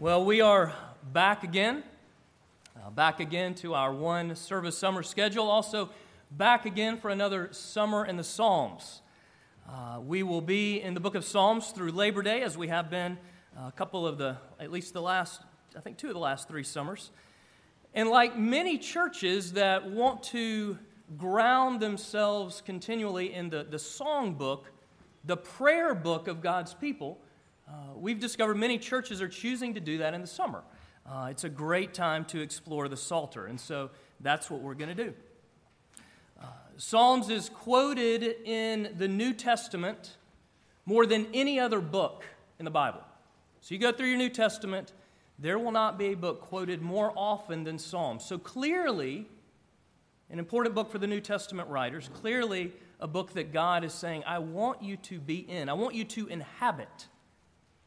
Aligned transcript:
Well, 0.00 0.24
we 0.24 0.40
are 0.40 0.72
back 1.12 1.42
again, 1.42 1.82
uh, 2.76 2.90
back 2.90 3.18
again 3.18 3.56
to 3.56 3.74
our 3.74 3.92
one 3.92 4.36
service 4.36 4.78
summer 4.78 5.02
schedule. 5.02 5.50
Also, 5.50 5.90
back 6.30 6.66
again 6.66 6.98
for 6.98 7.10
another 7.10 7.48
summer 7.50 8.06
in 8.06 8.16
the 8.16 8.22
Psalms. 8.22 9.02
Uh, 9.68 9.98
we 9.98 10.22
will 10.22 10.40
be 10.40 10.80
in 10.80 10.94
the 10.94 11.00
book 11.00 11.16
of 11.16 11.24
Psalms 11.24 11.72
through 11.72 11.90
Labor 11.90 12.22
Day, 12.22 12.42
as 12.42 12.56
we 12.56 12.68
have 12.68 12.90
been 12.90 13.18
uh, 13.58 13.66
a 13.66 13.72
couple 13.72 14.06
of 14.06 14.18
the, 14.18 14.36
at 14.60 14.70
least 14.70 14.94
the 14.94 15.02
last, 15.02 15.40
I 15.76 15.80
think 15.80 15.98
two 15.98 16.06
of 16.06 16.14
the 16.14 16.20
last 16.20 16.46
three 16.46 16.62
summers. 16.62 17.10
And 17.92 18.08
like 18.08 18.38
many 18.38 18.78
churches 18.78 19.54
that 19.54 19.90
want 19.90 20.22
to 20.24 20.78
ground 21.16 21.80
themselves 21.80 22.62
continually 22.64 23.34
in 23.34 23.50
the, 23.50 23.64
the 23.64 23.80
song 23.80 24.34
book, 24.34 24.70
the 25.24 25.36
prayer 25.36 25.92
book 25.92 26.28
of 26.28 26.40
God's 26.40 26.72
people, 26.72 27.18
uh, 27.68 27.94
we've 27.94 28.20
discovered 28.20 28.56
many 28.56 28.78
churches 28.78 29.20
are 29.20 29.28
choosing 29.28 29.74
to 29.74 29.80
do 29.80 29.98
that 29.98 30.14
in 30.14 30.20
the 30.20 30.26
summer. 30.26 30.62
Uh, 31.06 31.28
it's 31.30 31.44
a 31.44 31.48
great 31.48 31.94
time 31.94 32.24
to 32.26 32.40
explore 32.40 32.88
the 32.88 32.96
Psalter, 32.96 33.46
and 33.46 33.60
so 33.60 33.90
that's 34.20 34.50
what 34.50 34.60
we're 34.60 34.74
going 34.74 34.94
to 34.94 35.04
do. 35.04 35.14
Uh, 36.40 36.46
Psalms 36.76 37.30
is 37.30 37.48
quoted 37.48 38.22
in 38.44 38.94
the 38.96 39.08
New 39.08 39.32
Testament 39.32 40.16
more 40.86 41.06
than 41.06 41.26
any 41.34 41.60
other 41.60 41.80
book 41.80 42.24
in 42.58 42.64
the 42.64 42.70
Bible. 42.70 43.02
So 43.60 43.74
you 43.74 43.80
go 43.80 43.92
through 43.92 44.08
your 44.08 44.18
New 44.18 44.30
Testament, 44.30 44.92
there 45.38 45.58
will 45.58 45.72
not 45.72 45.98
be 45.98 46.06
a 46.06 46.14
book 46.14 46.40
quoted 46.40 46.80
more 46.82 47.12
often 47.16 47.64
than 47.64 47.78
Psalms. 47.78 48.24
So 48.24 48.38
clearly, 48.38 49.26
an 50.30 50.38
important 50.38 50.74
book 50.74 50.90
for 50.90 50.98
the 50.98 51.06
New 51.06 51.20
Testament 51.20 51.68
writers, 51.68 52.08
clearly 52.12 52.72
a 53.00 53.06
book 53.06 53.32
that 53.34 53.52
God 53.52 53.84
is 53.84 53.92
saying, 53.92 54.24
I 54.26 54.38
want 54.38 54.82
you 54.82 54.96
to 54.96 55.18
be 55.18 55.38
in, 55.38 55.68
I 55.68 55.74
want 55.74 55.94
you 55.94 56.04
to 56.04 56.26
inhabit 56.26 57.06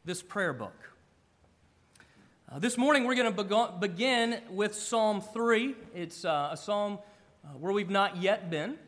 this 0.03 0.23
prayer 0.23 0.51
book. 0.51 0.73
Uh, 2.51 2.57
this 2.57 2.75
morning, 2.75 3.03
we're 3.03 3.13
going 3.13 3.31
to 3.31 3.73
begin 3.79 4.41
with 4.49 4.73
Psalm 4.73 5.21
3. 5.21 5.75
It's 5.93 6.25
uh, 6.25 6.49
a 6.51 6.57
psalm 6.57 6.97
uh, 7.45 7.49
where 7.59 7.71
we've 7.71 7.91
not 7.91 8.17
yet 8.17 8.49
been. 8.49 8.79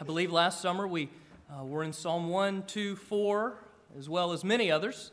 I 0.00 0.04
believe 0.04 0.32
last 0.32 0.62
summer 0.62 0.88
we 0.88 1.10
uh, 1.50 1.64
were 1.64 1.82
in 1.82 1.92
Psalm 1.92 2.30
1, 2.30 2.64
2, 2.66 2.96
4, 2.96 3.58
as 3.98 4.08
well 4.08 4.32
as 4.32 4.42
many 4.42 4.70
others. 4.70 5.10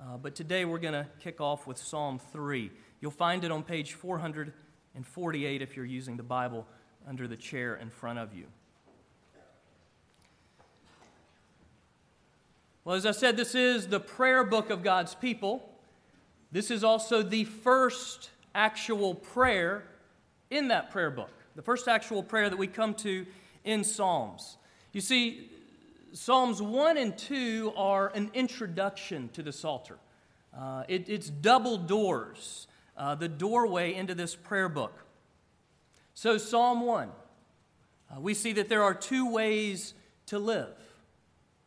Uh, 0.00 0.16
but 0.16 0.34
today 0.34 0.64
we're 0.64 0.78
going 0.78 0.94
to 0.94 1.06
kick 1.20 1.42
off 1.42 1.66
with 1.66 1.76
Psalm 1.76 2.18
3. 2.32 2.70
You'll 3.02 3.10
find 3.10 3.44
it 3.44 3.50
on 3.50 3.62
page 3.64 3.92
448 3.92 5.60
if 5.60 5.76
you're 5.76 5.84
using 5.84 6.16
the 6.16 6.22
Bible 6.22 6.66
under 7.06 7.28
the 7.28 7.36
chair 7.36 7.76
in 7.76 7.90
front 7.90 8.18
of 8.18 8.34
you. 8.34 8.46
Well, 12.84 12.96
as 12.96 13.06
I 13.06 13.12
said, 13.12 13.36
this 13.36 13.54
is 13.54 13.86
the 13.86 14.00
prayer 14.00 14.42
book 14.42 14.70
of 14.70 14.82
God's 14.82 15.14
people. 15.14 15.68
This 16.50 16.68
is 16.68 16.82
also 16.82 17.22
the 17.22 17.44
first 17.44 18.30
actual 18.56 19.14
prayer 19.14 19.84
in 20.50 20.68
that 20.68 20.90
prayer 20.90 21.12
book, 21.12 21.30
the 21.54 21.62
first 21.62 21.86
actual 21.86 22.24
prayer 22.24 22.50
that 22.50 22.58
we 22.58 22.66
come 22.66 22.94
to 22.94 23.24
in 23.62 23.84
Psalms. 23.84 24.56
You 24.92 25.00
see, 25.00 25.48
Psalms 26.12 26.60
1 26.60 26.98
and 26.98 27.16
2 27.16 27.72
are 27.76 28.08
an 28.16 28.32
introduction 28.34 29.30
to 29.34 29.44
the 29.44 29.52
Psalter. 29.52 29.98
Uh, 30.52 30.82
it, 30.88 31.08
it's 31.08 31.30
double 31.30 31.78
doors, 31.78 32.66
uh, 32.96 33.14
the 33.14 33.28
doorway 33.28 33.94
into 33.94 34.16
this 34.16 34.34
prayer 34.34 34.68
book. 34.68 35.04
So, 36.14 36.36
Psalm 36.36 36.80
1, 36.80 37.08
uh, 37.08 38.20
we 38.20 38.34
see 38.34 38.52
that 38.54 38.68
there 38.68 38.82
are 38.82 38.92
two 38.92 39.30
ways 39.30 39.94
to 40.26 40.40
live. 40.40 40.74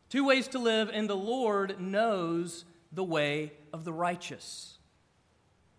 Two 0.08 0.24
ways 0.24 0.48
to 0.48 0.58
live, 0.58 0.90
and 0.92 1.10
the 1.10 1.16
Lord 1.16 1.80
knows 1.80 2.64
the 2.92 3.04
way 3.04 3.52
of 3.72 3.84
the 3.84 3.92
righteous. 3.92 4.78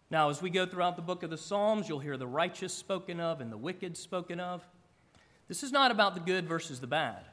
Now, 0.10 0.30
as 0.30 0.42
we 0.42 0.50
go 0.50 0.66
throughout 0.66 0.96
the 0.96 1.02
book 1.02 1.24
of 1.24 1.30
the 1.30 1.38
Psalms, 1.38 1.90
you'll 1.90 2.00
hear 2.00 2.18
the 2.18 2.28
righteous 2.28 2.74
spoken 2.74 3.20
of 3.20 3.42
and 3.42 3.52
the 3.52 3.58
wicked 3.58 3.98
spoken 3.98 4.40
of. 4.40 4.66
This 5.48 5.64
is 5.64 5.72
not 5.72 5.92
about 5.92 6.14
the 6.14 6.20
good 6.20 6.48
versus 6.48 6.80
the 6.80 6.88
bad. 6.88 7.26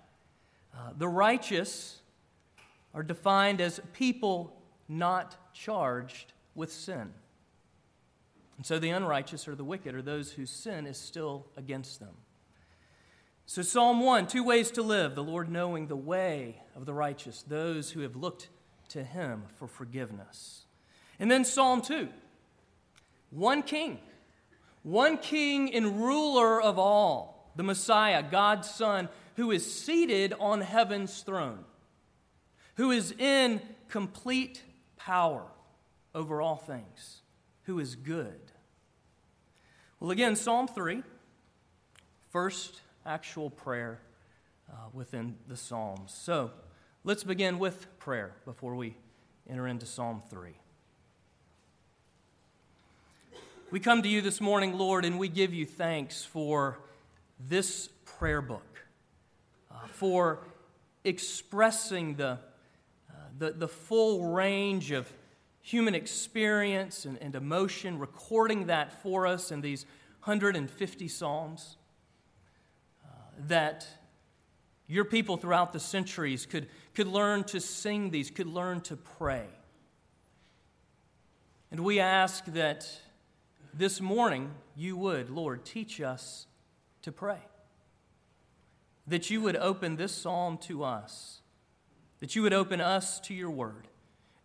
Uh, 0.75 0.91
the 0.97 1.09
righteous 1.09 2.01
are 2.93 3.03
defined 3.03 3.61
as 3.61 3.81
people 3.93 4.57
not 4.89 5.53
charged 5.53 6.33
with 6.55 6.73
sin. 6.73 7.13
And 8.57 8.65
so 8.65 8.79
the 8.79 8.91
unrighteous 8.91 9.49
or 9.49 9.55
the 9.55 9.65
wicked 9.65 9.95
are 9.95 10.03
those 10.03 10.33
whose 10.33 10.51
sin 10.51 10.87
is 10.87 10.97
still 10.97 11.47
against 11.57 11.99
them. 11.99 12.15
So, 13.47 13.61
Psalm 13.61 14.01
1 14.01 14.27
two 14.27 14.43
ways 14.43 14.71
to 14.73 14.83
live 14.83 15.15
the 15.15 15.23
Lord 15.23 15.51
knowing 15.51 15.87
the 15.87 15.97
way 15.97 16.63
of 16.75 16.87
the 16.87 16.95
righteous, 16.95 17.43
those 17.43 17.91
who 17.91 18.01
have 18.01 18.17
looked 18.17 18.49
to 18.89 19.05
him 19.05 19.45
for 19.59 19.67
forgiveness. 19.67 20.65
And 21.19 21.31
then 21.31 21.45
Psalm 21.45 21.83
2 21.83 22.09
one 23.31 23.63
king, 23.63 23.99
one 24.83 25.19
king 25.19 25.75
and 25.75 26.03
ruler 26.03 26.63
of 26.63 26.79
all, 26.79 27.53
the 27.57 27.63
Messiah, 27.63 28.23
God's 28.23 28.71
Son, 28.71 29.09
who 29.37 29.51
is 29.51 29.71
seated 29.71 30.33
on 30.39 30.61
heaven's 30.61 31.21
throne, 31.23 31.65
who 32.77 32.93
is 32.93 33.13
in 33.13 33.61
complete 33.89 34.63
power 34.97 35.45
over 36.15 36.41
all 36.41 36.57
things, 36.57 37.21
who 37.65 37.79
is 37.79 37.97
good. 37.97 38.41
Well, 40.01 40.13
again, 40.13 40.37
Psalm 40.37 40.69
3, 40.69 41.03
first 42.31 42.81
actual 43.07 43.51
prayer 43.51 44.01
uh, 44.71 44.75
within 44.93 45.37
the 45.49 45.57
Psalms. 45.57 46.13
So 46.13 46.51
let's 47.05 47.25
begin 47.25 47.59
with 47.59 47.99
prayer 47.99 48.33
before 48.45 48.75
we 48.75 48.97
enter 49.49 49.67
into 49.67 49.87
Psalm 49.87 50.23
3. 50.31 50.53
We 53.71 53.81
come 53.81 54.03
to 54.03 54.09
you 54.09 54.21
this 54.21 54.41
morning, 54.41 54.79
Lord, 54.79 55.05
and 55.05 55.19
we 55.19 55.29
give 55.29 55.53
you 55.53 55.67
thanks 55.67 56.25
for 56.25 56.79
this 57.41 57.89
prayer 58.05 58.41
book, 58.41 58.85
uh, 59.71 59.87
for 59.89 60.41
expressing 61.03 62.15
the, 62.15 62.39
uh, 63.11 63.15
the, 63.39 63.51
the, 63.51 63.69
full 63.69 64.33
range 64.33 64.93
of 64.93 65.13
human 65.61 65.95
experience 65.95 67.05
and, 67.05 67.19
and 67.21 67.35
emotion, 67.35 67.99
recording 67.99 68.67
that 68.67 69.03
for 69.03 69.27
us 69.27 69.51
in 69.51 69.61
these 69.61 69.85
150 70.23 71.09
Psalms 71.09 71.77
that 73.49 73.87
your 74.87 75.05
people 75.05 75.37
throughout 75.37 75.73
the 75.73 75.81
centuries 75.81 76.47
could, 76.47 76.69
could 76.95 77.07
learn 77.07 77.45
to 77.45 77.61
sing 77.61 78.11
these, 78.11 78.31
could 78.31 78.47
learn 78.47 78.81
to 78.83 78.97
pray. 78.97 79.47
And 81.71 81.81
we 81.81 82.01
ask 82.01 82.45
that 82.47 82.89
this 83.73 84.01
morning 84.01 84.53
you 84.77 84.97
would, 84.97 85.31
Lord, 85.31 85.65
teach 85.65 86.01
us 86.01 86.47
to 87.03 87.13
pray. 87.13 87.41
That 89.07 89.31
you 89.31 89.41
would 89.41 89.57
open 89.57 89.97
this 89.97 90.13
psalm 90.13 90.59
to 90.59 90.85
us, 90.85 91.41
that 92.21 92.37
you 92.37 92.43
would 92.43 92.53
open 92.53 92.81
us 92.81 93.21
to 93.21 93.35
your 93.35 93.51
word, 93.51 93.89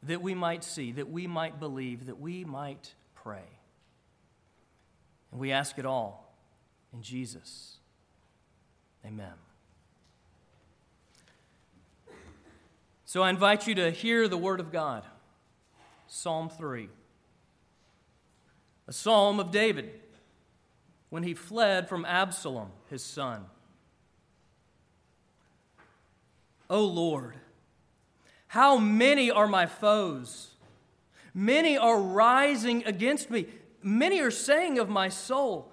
that 0.04 0.22
we 0.22 0.34
might 0.34 0.64
see, 0.64 0.92
that 0.94 1.09
we 1.09 1.28
might 1.28 1.59
believe, 1.59 2.06
that 2.08 2.20
we 2.20 2.44
might 2.44 2.94
pray. 3.14 3.48
And 5.32 5.40
we 5.40 5.52
ask 5.52 5.78
it 5.78 5.86
all 5.86 6.34
in 6.94 7.02
Jesus' 7.02 7.78
Amen. 9.06 9.34
So 13.06 13.24
I 13.24 13.32
invite 13.32 13.66
you 13.66 13.74
to 13.74 13.90
hear 13.90 14.28
the 14.28 14.38
Word 14.38 14.60
of 14.60 14.72
God. 14.72 15.04
Psalm 16.08 16.48
3. 16.50 16.90
A 18.88 18.94
psalm 18.94 19.40
of 19.40 19.50
David 19.52 20.00
when 21.09 21.24
he 21.24 21.34
fled 21.34 21.90
from 21.90 22.06
Absalom, 22.06 22.70
his 22.90 23.04
son. 23.04 23.46
O 26.70 26.86
Lord, 26.86 27.36
how 28.46 28.78
many 28.78 29.32
are 29.32 29.47
my 29.47 29.66
foes? 29.66 30.52
Many 31.34 31.79
are 31.79 32.00
rising 32.00 32.84
against 32.85 33.32
me. 33.32 33.47
Many 33.82 34.20
are 34.20 34.29
saying 34.29 34.78
of 34.78 34.88
my 34.88 35.09
soul, 35.09 35.72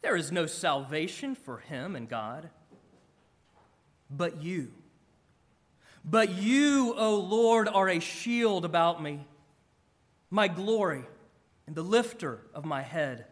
There 0.00 0.16
is 0.16 0.32
no 0.32 0.46
salvation 0.46 1.36
for 1.36 1.58
him 1.58 1.94
in 1.94 2.06
God 2.06 2.50
but 4.16 4.42
you. 4.42 4.72
But 6.04 6.30
you, 6.30 6.94
O 6.96 7.16
Lord, 7.16 7.68
are 7.68 7.88
a 7.88 8.00
shield 8.00 8.64
about 8.64 9.02
me, 9.02 9.24
my 10.30 10.48
glory, 10.48 11.04
and 11.66 11.76
the 11.76 11.82
lifter 11.82 12.40
of 12.54 12.64
my 12.64 12.82
head. 12.82 13.26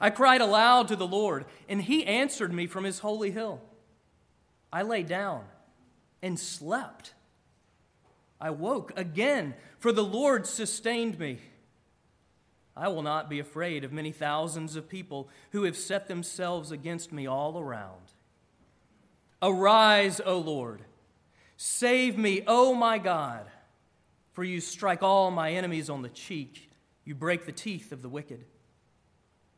I 0.00 0.10
cried 0.10 0.40
aloud 0.40 0.88
to 0.88 0.96
the 0.96 1.06
Lord, 1.06 1.46
and 1.68 1.82
he 1.82 2.04
answered 2.04 2.52
me 2.52 2.66
from 2.66 2.84
his 2.84 3.00
holy 3.00 3.30
hill. 3.30 3.60
I 4.72 4.82
lay 4.82 5.02
down 5.02 5.44
and 6.22 6.38
slept. 6.38 7.14
I 8.40 8.50
woke 8.50 8.92
again, 8.96 9.54
for 9.78 9.90
the 9.90 10.04
Lord 10.04 10.46
sustained 10.46 11.18
me. 11.18 11.38
I 12.76 12.88
will 12.88 13.02
not 13.02 13.28
be 13.28 13.40
afraid 13.40 13.82
of 13.82 13.92
many 13.92 14.12
thousands 14.12 14.76
of 14.76 14.88
people 14.88 15.28
who 15.50 15.64
have 15.64 15.76
set 15.76 16.06
themselves 16.06 16.70
against 16.70 17.12
me 17.12 17.26
all 17.26 17.58
around. 17.58 18.07
Arise, 19.42 20.20
O 20.24 20.38
Lord. 20.38 20.82
Save 21.56 22.18
me, 22.18 22.42
O 22.46 22.74
my 22.74 22.98
God, 22.98 23.46
for 24.32 24.44
you 24.44 24.60
strike 24.60 25.02
all 25.02 25.30
my 25.30 25.52
enemies 25.52 25.90
on 25.90 26.02
the 26.02 26.08
cheek. 26.08 26.70
you 27.04 27.14
break 27.14 27.46
the 27.46 27.52
teeth 27.52 27.90
of 27.90 28.02
the 28.02 28.08
wicked. 28.08 28.44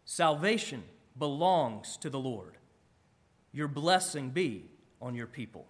Salvation 0.05 0.82
belongs 1.19 1.97
to 1.99 2.11
the 2.11 2.19
Lord. 2.19 2.56
Your 3.53 3.69
blessing 3.69 4.31
be 4.31 4.71
on 5.03 5.15
your 5.15 5.27
people. 5.27 5.67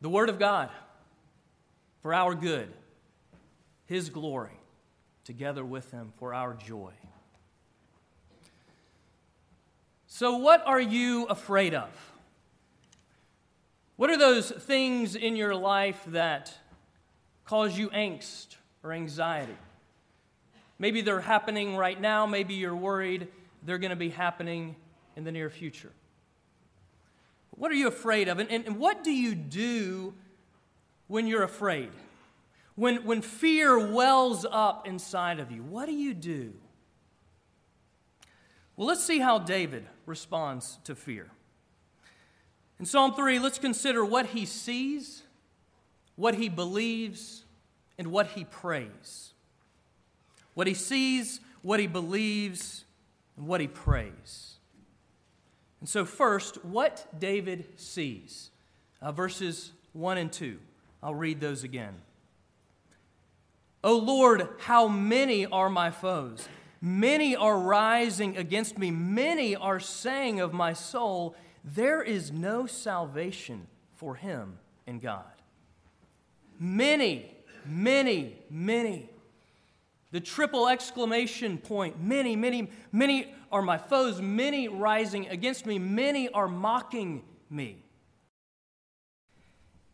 The 0.00 0.08
Word 0.08 0.28
of 0.28 0.38
God 0.38 0.70
for 2.02 2.12
our 2.12 2.34
good, 2.34 2.72
His 3.86 4.10
glory, 4.10 4.60
together 5.24 5.64
with 5.64 5.90
Him 5.90 6.12
for 6.18 6.34
our 6.34 6.54
joy. 6.54 6.92
So, 10.18 10.38
what 10.38 10.66
are 10.66 10.80
you 10.80 11.26
afraid 11.26 11.74
of? 11.74 11.90
What 13.96 14.08
are 14.08 14.16
those 14.16 14.50
things 14.50 15.14
in 15.14 15.36
your 15.36 15.54
life 15.54 16.02
that 16.06 16.54
cause 17.44 17.76
you 17.76 17.90
angst 17.90 18.56
or 18.82 18.94
anxiety? 18.94 19.58
Maybe 20.78 21.02
they're 21.02 21.20
happening 21.20 21.76
right 21.76 22.00
now. 22.00 22.24
Maybe 22.24 22.54
you're 22.54 22.74
worried 22.74 23.28
they're 23.62 23.76
going 23.76 23.90
to 23.90 23.94
be 23.94 24.08
happening 24.08 24.76
in 25.16 25.24
the 25.24 25.32
near 25.32 25.50
future. 25.50 25.92
What 27.50 27.70
are 27.70 27.74
you 27.74 27.88
afraid 27.88 28.28
of? 28.28 28.38
And, 28.38 28.50
and, 28.50 28.64
and, 28.64 28.78
what 28.78 29.04
do 29.04 29.12
you 29.12 29.34
do 29.34 30.14
when 31.08 31.26
you're 31.26 31.42
afraid? 31.42 31.90
When, 32.74 33.04
when 33.04 33.20
fear 33.20 33.92
wells 33.92 34.46
up 34.50 34.88
inside 34.88 35.40
of 35.40 35.52
you, 35.52 35.62
what 35.62 35.84
do 35.84 35.92
you 35.92 36.14
do? 36.14 36.54
Well, 38.76 38.88
let's 38.88 39.04
see 39.04 39.18
how 39.18 39.38
David 39.40 39.86
responds 40.06 40.78
to 40.84 40.94
fear. 40.94 41.28
In 42.78 42.86
Psalm 42.86 43.14
3, 43.14 43.38
let's 43.38 43.58
consider 43.58 44.04
what 44.04 44.26
he 44.26 44.44
sees, 44.44 45.22
what 46.14 46.34
he 46.34 46.48
believes, 46.48 47.44
and 47.98 48.08
what 48.08 48.28
he 48.28 48.44
prays. 48.44 49.32
What 50.54 50.66
he 50.66 50.74
sees, 50.74 51.40
what 51.62 51.80
he 51.80 51.86
believes, 51.86 52.84
and 53.36 53.46
what 53.46 53.60
he 53.60 53.66
prays. 53.66 54.54
And 55.80 55.88
so, 55.88 56.04
first, 56.04 56.64
what 56.64 57.06
David 57.18 57.66
sees. 57.76 58.50
Uh, 59.00 59.12
verses 59.12 59.72
1 59.92 60.18
and 60.18 60.32
2. 60.32 60.58
I'll 61.02 61.14
read 61.14 61.40
those 61.40 61.64
again. 61.64 61.94
O 63.84 63.96
Lord, 63.96 64.48
how 64.58 64.88
many 64.88 65.46
are 65.46 65.70
my 65.70 65.90
foes? 65.90 66.48
Many 66.86 67.34
are 67.34 67.58
rising 67.58 68.36
against 68.36 68.78
me. 68.78 68.92
Many 68.92 69.56
are 69.56 69.80
saying 69.80 70.38
of 70.38 70.52
my 70.52 70.72
soul, 70.72 71.34
There 71.64 72.00
is 72.00 72.30
no 72.30 72.66
salvation 72.66 73.66
for 73.96 74.14
him 74.14 74.60
in 74.86 75.00
God. 75.00 75.24
Many, 76.60 77.34
many, 77.64 78.38
many. 78.48 79.10
The 80.12 80.20
triple 80.20 80.68
exclamation 80.68 81.58
point 81.58 82.00
many, 82.00 82.36
many, 82.36 82.70
many 82.92 83.34
are 83.50 83.62
my 83.62 83.78
foes, 83.78 84.22
many 84.22 84.68
rising 84.68 85.26
against 85.26 85.66
me, 85.66 85.80
many 85.80 86.28
are 86.28 86.46
mocking 86.46 87.24
me. 87.50 87.82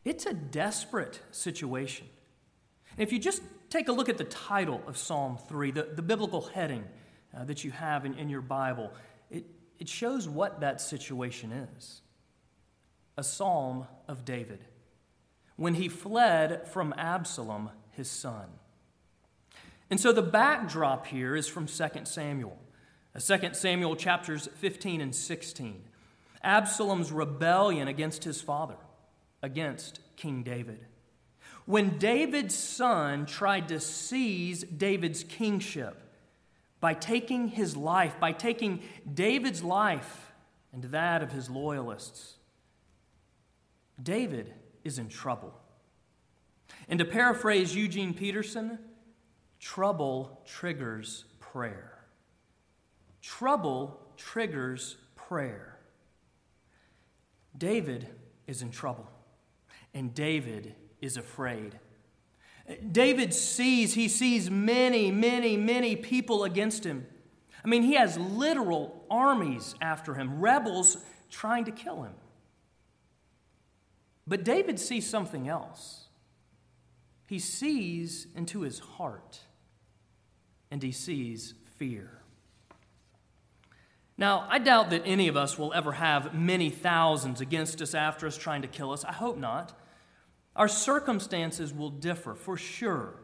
It's 0.04 0.26
a 0.26 0.34
desperate 0.34 1.22
situation. 1.30 2.06
And 2.98 3.00
if 3.00 3.14
you 3.14 3.18
just 3.18 3.40
take 3.72 3.88
a 3.88 3.92
look 3.92 4.08
at 4.08 4.18
the 4.18 4.24
title 4.24 4.82
of 4.86 4.96
Psalm 4.98 5.38
3, 5.48 5.70
the, 5.70 5.82
the 5.94 6.02
biblical 6.02 6.42
heading 6.42 6.84
uh, 7.34 7.44
that 7.44 7.64
you 7.64 7.70
have 7.70 8.04
in, 8.04 8.14
in 8.14 8.28
your 8.28 8.42
Bible, 8.42 8.92
it, 9.30 9.46
it 9.78 9.88
shows 9.88 10.28
what 10.28 10.60
that 10.60 10.80
situation 10.80 11.52
is 11.52 12.02
a 13.16 13.22
psalm 13.22 13.86
of 14.08 14.24
David 14.24 14.58
when 15.56 15.74
he 15.74 15.88
fled 15.88 16.66
from 16.68 16.94
Absalom, 16.96 17.70
his 17.90 18.10
son. 18.10 18.46
And 19.90 20.00
so 20.00 20.12
the 20.12 20.22
backdrop 20.22 21.06
here 21.06 21.36
is 21.36 21.46
from 21.46 21.66
2 21.66 21.86
Samuel. 22.04 22.58
2 23.18 23.50
Samuel 23.52 23.94
chapters 23.96 24.48
15 24.56 25.02
and 25.02 25.14
16. 25.14 25.82
Absalom's 26.42 27.12
rebellion 27.12 27.86
against 27.86 28.24
his 28.24 28.40
father, 28.40 28.78
against 29.42 30.00
King 30.16 30.42
David. 30.42 30.86
When 31.64 31.98
David's 31.98 32.54
son 32.54 33.26
tried 33.26 33.68
to 33.68 33.80
seize 33.80 34.64
David's 34.64 35.24
kingship 35.24 35.96
by 36.80 36.94
taking 36.94 37.48
his 37.48 37.76
life, 37.76 38.18
by 38.18 38.32
taking 38.32 38.82
David's 39.12 39.62
life 39.62 40.32
and 40.72 40.84
that 40.84 41.22
of 41.22 41.32
his 41.32 41.48
loyalists, 41.48 42.34
David 44.02 44.52
is 44.82 44.98
in 44.98 45.08
trouble. 45.08 45.54
And 46.88 46.98
to 46.98 47.04
paraphrase 47.04 47.76
Eugene 47.76 48.14
Peterson, 48.14 48.78
Trouble 49.62 50.42
triggers 50.44 51.24
prayer. 51.38 52.04
Trouble 53.22 54.00
triggers 54.16 54.96
prayer. 55.14 55.78
David 57.56 58.08
is 58.48 58.60
in 58.60 58.72
trouble, 58.72 59.08
and 59.94 60.12
David 60.12 60.74
is 61.02 61.18
afraid. 61.18 61.78
David 62.90 63.34
sees, 63.34 63.94
he 63.94 64.08
sees 64.08 64.50
many, 64.50 65.10
many, 65.10 65.56
many 65.58 65.96
people 65.96 66.44
against 66.44 66.84
him. 66.84 67.06
I 67.64 67.68
mean, 67.68 67.82
he 67.82 67.94
has 67.94 68.16
literal 68.16 69.04
armies 69.10 69.74
after 69.80 70.14
him, 70.14 70.40
rebels 70.40 70.96
trying 71.28 71.64
to 71.66 71.72
kill 71.72 72.04
him. 72.04 72.14
But 74.26 74.44
David 74.44 74.78
sees 74.78 75.08
something 75.08 75.48
else. 75.48 76.06
He 77.26 77.38
sees 77.38 78.28
into 78.36 78.60
his 78.60 78.78
heart 78.78 79.40
and 80.70 80.82
he 80.82 80.92
sees 80.92 81.54
fear. 81.76 82.22
Now, 84.16 84.46
I 84.48 84.58
doubt 84.58 84.90
that 84.90 85.02
any 85.04 85.26
of 85.26 85.36
us 85.36 85.58
will 85.58 85.72
ever 85.72 85.92
have 85.92 86.34
many 86.34 86.70
thousands 86.70 87.40
against 87.40 87.82
us 87.82 87.94
after 87.94 88.26
us 88.26 88.36
trying 88.36 88.62
to 88.62 88.68
kill 88.68 88.92
us. 88.92 89.04
I 89.04 89.12
hope 89.12 89.36
not. 89.36 89.76
Our 90.54 90.68
circumstances 90.68 91.72
will 91.72 91.90
differ 91.90 92.34
for 92.34 92.56
sure, 92.56 93.14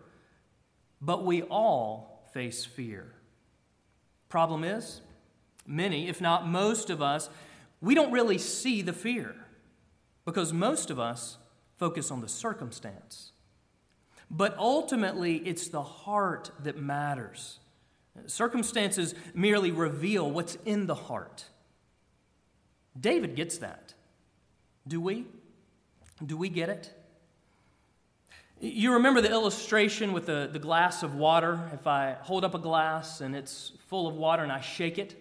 but 1.01 1.25
we 1.25 1.43
all 1.43 2.29
face 2.33 2.65
fear. 2.65 3.13
Problem 4.29 4.65
is, 4.65 5.03
many, 5.67 6.09
if 6.09 6.21
not 6.21 6.47
most 6.47 6.91
of 6.91 7.03
us, 7.03 7.29
we 7.81 7.95
don't 7.95 8.13
really 8.13 8.39
see 8.39 8.83
the 8.83 8.93
fear 8.93 9.35
because 10.25 10.53
most 10.53 10.91
of 10.91 10.99
us 10.99 11.39
focus 11.77 12.11
on 12.11 12.21
the 12.21 12.29
circumstance. 12.29 13.33
But 14.31 14.57
ultimately, 14.59 15.37
it's 15.37 15.69
the 15.69 15.83
heart 15.83 16.51
that 16.63 16.77
matters. 16.77 17.61
Circumstances 18.27 19.15
merely 19.33 19.71
reveal 19.71 20.31
what's 20.31 20.57
in 20.65 20.87
the 20.87 20.95
heart. 20.95 21.45
David 22.99 23.37
gets 23.37 23.59
that. 23.59 23.95
Do 24.87 25.01
we? 25.01 25.27
Do 26.25 26.37
we 26.37 26.49
get 26.49 26.69
it? 26.69 26.98
You 28.61 28.95
remember 28.95 29.21
the 29.21 29.31
illustration 29.31 30.13
with 30.13 30.27
the, 30.27 30.49
the 30.53 30.59
glass 30.59 31.03
of 31.03 31.15
water? 31.15 31.71
If 31.73 31.87
I 31.87 32.17
hold 32.21 32.45
up 32.45 32.55
a 32.55 32.59
glass 32.59 33.21
and 33.21 33.37
it's 33.37 33.73
full 33.87 34.09
of 34.09 34.17
water 34.17 34.43
and 34.43 34.51
I 34.51 34.61
shake 34.61 34.99
it, 34.99 35.15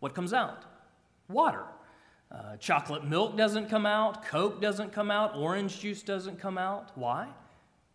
what 0.00 0.14
comes 0.14 0.32
out? 0.32 0.64
Water. 1.28 1.64
Uh, 2.30 2.56
chocolate 2.56 3.04
milk 3.04 3.36
doesn't 3.36 3.68
come 3.68 3.84
out, 3.84 4.24
Coke 4.24 4.60
doesn't 4.60 4.90
come 4.92 5.10
out, 5.10 5.36
orange 5.36 5.80
juice 5.80 6.02
doesn't 6.02 6.38
come 6.38 6.56
out. 6.56 6.90
Why? 6.94 7.28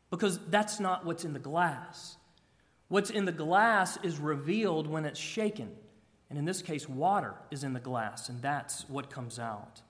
because 0.10 0.39
that's 0.50 0.79
not 0.79 1.06
what's 1.06 1.25
in 1.25 1.34
the 1.34 1.39
glass. 1.39 2.17
What's 2.88 3.10
in 3.10 3.25
the 3.25 3.32
glass 3.32 3.98
is 4.03 4.17
revealed 4.17 4.88
when 4.88 5.06
it's 5.06 5.20
shaken. 5.20 5.72
And 6.29 6.39
in 6.39 6.46
this 6.46 6.62
case, 6.62 6.88
water 6.88 7.34
is 7.51 7.63
in 7.63 7.74
the 7.74 7.79
glass, 7.79 8.29
and 8.29 8.41
that's 8.41 8.88
what 8.89 9.10
comes 9.10 9.39
out. 9.39 9.82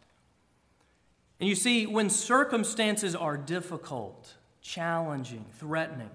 And 1.40 1.48
you 1.48 1.56
see, 1.56 1.86
when 1.86 2.10
circumstances 2.10 3.16
are 3.16 3.38
difficult, 3.38 4.36
challenging, 4.68 5.46
threatening, 5.60 6.10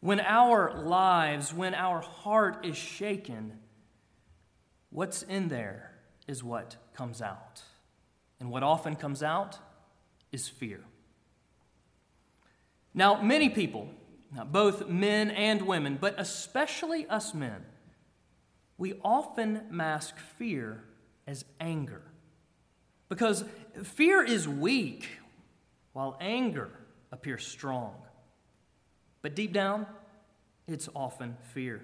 when 0.00 0.20
our 0.20 0.72
lives, 0.84 1.52
when 1.52 1.74
our 1.74 2.00
heart 2.00 2.64
is 2.64 2.76
shaken, 2.76 3.58
what's 4.90 5.22
in 5.22 5.48
there 5.48 5.90
is 6.28 6.44
what 6.44 6.76
comes 6.94 7.20
out. 7.20 7.62
And 8.38 8.50
what 8.50 8.62
often 8.62 8.94
comes 8.94 9.22
out 9.22 9.58
is 10.30 10.46
fear. 10.46 10.80
Now, 12.94 13.20
many 13.20 13.48
people, 13.48 13.88
both 14.46 14.88
men 14.88 15.30
and 15.30 15.62
women, 15.62 15.98
but 16.00 16.14
especially 16.18 17.06
us 17.08 17.34
men, 17.34 17.64
we 18.78 18.94
often 19.02 19.62
mask 19.70 20.16
fear 20.38 20.84
as 21.26 21.44
anger. 21.58 22.02
Because 23.08 23.44
fear 23.82 24.22
is 24.22 24.46
weak, 24.46 25.08
while 25.92 26.16
anger 26.20 26.70
appears 27.12 27.46
strong. 27.46 27.94
But 29.22 29.34
deep 29.34 29.52
down, 29.52 29.86
it's 30.66 30.88
often 30.94 31.36
fear. 31.52 31.82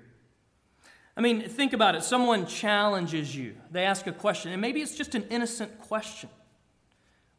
I 1.17 1.21
mean, 1.21 1.49
think 1.49 1.73
about 1.73 1.95
it. 1.95 2.03
Someone 2.03 2.47
challenges 2.47 3.35
you, 3.35 3.55
they 3.71 3.85
ask 3.85 4.07
a 4.07 4.13
question, 4.13 4.53
and 4.53 4.61
maybe 4.61 4.81
it's 4.81 4.97
just 4.97 5.15
an 5.15 5.25
innocent 5.31 5.81
question, 5.81 6.31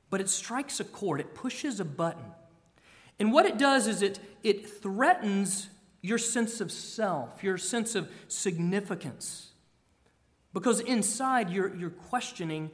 but 0.10 0.22
it 0.22 0.30
strikes 0.30 0.80
a 0.80 0.84
chord, 0.84 1.20
it 1.20 1.34
pushes 1.34 1.80
a 1.80 1.86
button 1.86 2.34
and 3.20 3.32
what 3.32 3.46
it 3.46 3.58
does 3.58 3.88
is 3.88 4.02
it, 4.02 4.20
it 4.44 4.68
threatens 4.82 5.70
your 6.02 6.18
sense 6.18 6.60
of 6.62 6.72
self, 6.72 7.44
your 7.44 7.58
sense 7.58 7.96
of 7.96 8.10
significance. 8.28 9.52
Because 10.54 10.80
inside 10.82 11.50
you're, 11.50 11.74
you're 11.75 11.90
questioning 11.90 12.72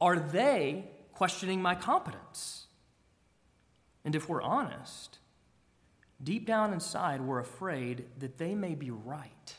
are 0.00 0.16
they 0.16 0.84
questioning 1.12 1.60
my 1.60 1.74
competence? 1.74 2.67
And 4.08 4.14
if 4.14 4.26
we're 4.26 4.40
honest, 4.40 5.18
deep 6.24 6.46
down 6.46 6.72
inside, 6.72 7.20
we're 7.20 7.40
afraid 7.40 8.06
that 8.20 8.38
they 8.38 8.54
may 8.54 8.74
be 8.74 8.90
right 8.90 9.54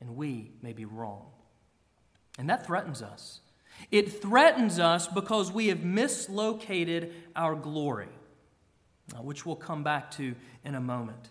and 0.00 0.16
we 0.16 0.50
may 0.60 0.72
be 0.72 0.84
wrong. 0.84 1.26
And 2.36 2.50
that 2.50 2.66
threatens 2.66 3.00
us. 3.00 3.42
It 3.92 4.20
threatens 4.20 4.80
us 4.80 5.06
because 5.06 5.52
we 5.52 5.68
have 5.68 5.84
mislocated 5.84 7.14
our 7.36 7.54
glory, 7.54 8.08
uh, 9.14 9.22
which 9.22 9.46
we'll 9.46 9.54
come 9.54 9.84
back 9.84 10.10
to 10.16 10.34
in 10.64 10.74
a 10.74 10.80
moment. 10.80 11.30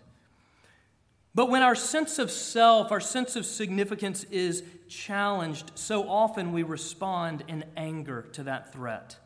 But 1.34 1.50
when 1.50 1.60
our 1.60 1.74
sense 1.74 2.18
of 2.18 2.30
self, 2.30 2.90
our 2.90 3.00
sense 3.00 3.36
of 3.36 3.44
significance 3.44 4.24
is 4.30 4.62
challenged, 4.88 5.72
so 5.74 6.08
often 6.08 6.52
we 6.52 6.62
respond 6.62 7.44
in 7.48 7.66
anger 7.76 8.22
to 8.32 8.44
that 8.44 8.72
threat. 8.72 9.16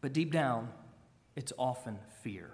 But 0.00 0.12
deep 0.12 0.32
down, 0.32 0.70
it's 1.36 1.52
often 1.58 1.98
fear. 2.22 2.50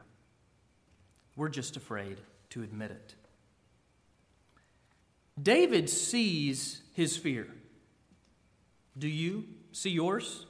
We're 1.37 1.49
just 1.49 1.77
afraid 1.77 2.19
to 2.51 2.63
admit 2.63 2.91
it. 2.91 3.15
David 5.41 5.91
sees 5.91 6.83
his 6.95 7.17
fear. 7.17 7.47
Do 8.97 9.09
you 9.09 9.45
see 9.73 9.91
yours? 9.91 10.47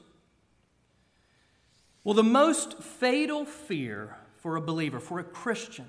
Well, 2.04 2.14
the 2.14 2.22
most 2.22 2.80
fatal 2.80 3.44
fear 3.44 4.16
for 4.36 4.54
a 4.54 4.60
believer, 4.60 5.00
for 5.00 5.18
a 5.18 5.24
Christian, 5.24 5.88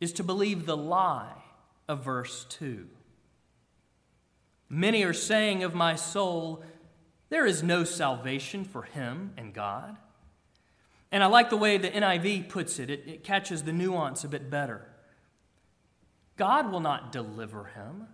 is 0.00 0.12
to 0.14 0.24
believe 0.24 0.66
the 0.66 0.76
lie 0.76 1.44
of 1.88 2.02
verse 2.02 2.44
2. 2.48 2.88
Many 4.68 5.04
are 5.04 5.12
saying 5.12 5.62
of 5.62 5.74
my 5.74 5.94
soul, 5.94 6.64
there 7.28 7.46
is 7.46 7.62
no 7.62 7.84
salvation 7.84 8.64
for 8.64 8.82
him 8.82 9.32
and 9.36 9.54
God. 9.54 9.96
And 11.12 11.22
I 11.22 11.26
like 11.26 11.50
the 11.50 11.58
way 11.58 11.76
the 11.76 11.90
NIV 11.90 12.48
puts 12.48 12.78
it, 12.78 12.88
it, 12.88 13.04
it 13.06 13.22
catches 13.22 13.62
the 13.62 13.72
nuance 13.72 14.24
a 14.24 14.28
bit 14.28 14.50
better. 14.50 14.88
God 16.36 16.72
will 16.72 16.80
not 16.80 17.12
deliver 17.12 17.64
him. 17.64 18.08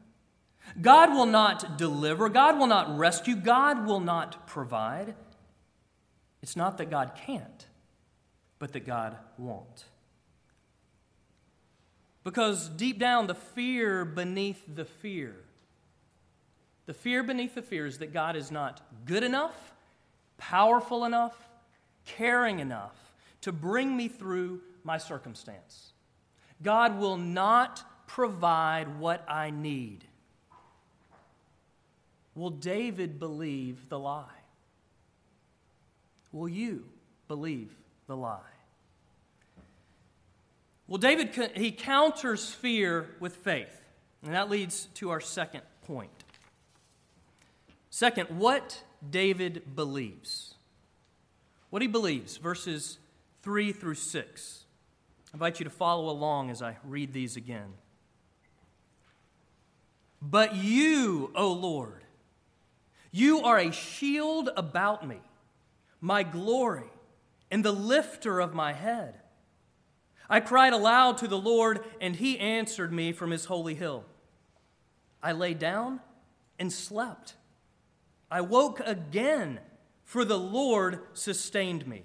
God 0.81 1.12
will 1.12 1.26
not 1.26 1.78
deliver. 1.78 2.28
God 2.28 2.59
will 2.59 2.67
not 2.67 2.99
rescue. 2.99 3.37
God 3.37 3.87
will 3.87 4.00
not 4.00 4.49
provide. 4.49 5.14
It's 6.43 6.57
not 6.57 6.78
that 6.78 6.90
God 6.90 7.12
can't, 7.26 7.67
but 8.59 8.73
that 8.73 8.85
God 8.85 9.17
won't. 9.38 9.85
Because 12.25 12.69
deep 12.69 12.99
down, 12.99 13.28
the 13.28 13.35
fear 13.35 14.05
beneath 14.05 14.62
the 14.73 14.85
fear, 14.85 15.37
the 16.87 16.95
fear 16.95 17.23
beneath 17.23 17.55
the 17.55 17.62
fear 17.62 17.87
is 17.87 17.99
that 17.99 18.12
God 18.12 18.37
is 18.37 18.50
not 18.50 18.83
good 19.07 19.23
enough, 19.23 19.73
powerful 20.37 21.05
enough, 21.05 21.48
caring 22.17 22.59
enough 22.59 22.97
to 23.43 23.53
bring 23.53 23.97
me 23.97 24.09
through 24.09 24.61
my 24.83 24.99
circumstance. 24.99 25.93
God 26.62 26.99
will 26.99 27.17
not 27.17 27.85
provide 28.07 28.99
what 28.99 29.25
I 29.29 29.50
need. 29.50 30.05
Will 32.35 32.50
David 32.50 33.19
believe 33.19 33.88
the 33.88 33.99
lie? 33.99 34.25
Will 36.33 36.49
you 36.49 36.85
believe 37.27 37.73
the 38.07 38.17
lie? 38.17 38.41
Well, 40.87 40.99
David, 40.99 41.53
he 41.55 41.71
counters 41.71 42.50
fear 42.50 43.11
with 43.21 43.37
faith. 43.37 43.83
And 44.25 44.35
that 44.35 44.50
leads 44.50 44.87
to 44.95 45.11
our 45.11 45.21
second 45.21 45.62
point. 45.87 46.11
Second, 47.91 48.38
what 48.38 48.83
David 49.09 49.77
believes. 49.77 50.55
What 51.71 51.83
he 51.83 51.89
believes, 51.89 52.37
verses 52.37 52.99
3 53.43 53.73
through 53.73 53.95
6. 53.95 54.65
I 55.33 55.37
invite 55.37 55.61
you 55.61 55.65
to 55.65 55.71
follow 55.71 56.09
along 56.09 56.51
as 56.51 56.63
I 56.63 56.79
read 56.85 57.13
these 57.13 57.37
again. 57.37 57.75
But 60.21 60.57
you, 60.57 61.31
O 61.35 61.53
Lord, 61.53 62.05
you 63.13 63.41
are 63.41 63.59
a 63.59 63.71
shield 63.71 64.51
about 64.57 65.07
me, 65.07 65.21
my 66.01 66.23
glory, 66.23 66.91
and 67.51 67.65
the 67.65 67.73
lifter 67.73 68.41
of 68.41 68.55
my 68.55 68.73
head. 68.73 69.21
I 70.29 70.41
cried 70.41 70.73
aloud 70.73 71.19
to 71.19 71.29
the 71.29 71.39
Lord, 71.39 71.85
and 72.01 72.17
he 72.17 72.39
answered 72.39 72.93
me 72.93 73.13
from 73.13 73.31
his 73.31 73.47
holy 73.47 73.75
hill. 73.75 74.05
I 75.23 75.33
lay 75.33 75.55
down 75.55 76.01
and 76.59 76.73
slept. 76.73 77.35
I 78.31 78.43
woke 78.43 78.81
again, 78.81 79.61
for 80.09 80.25
the 80.25 80.38
Lord 80.38 81.00
sustained 81.12 81.87
me. 81.87 82.03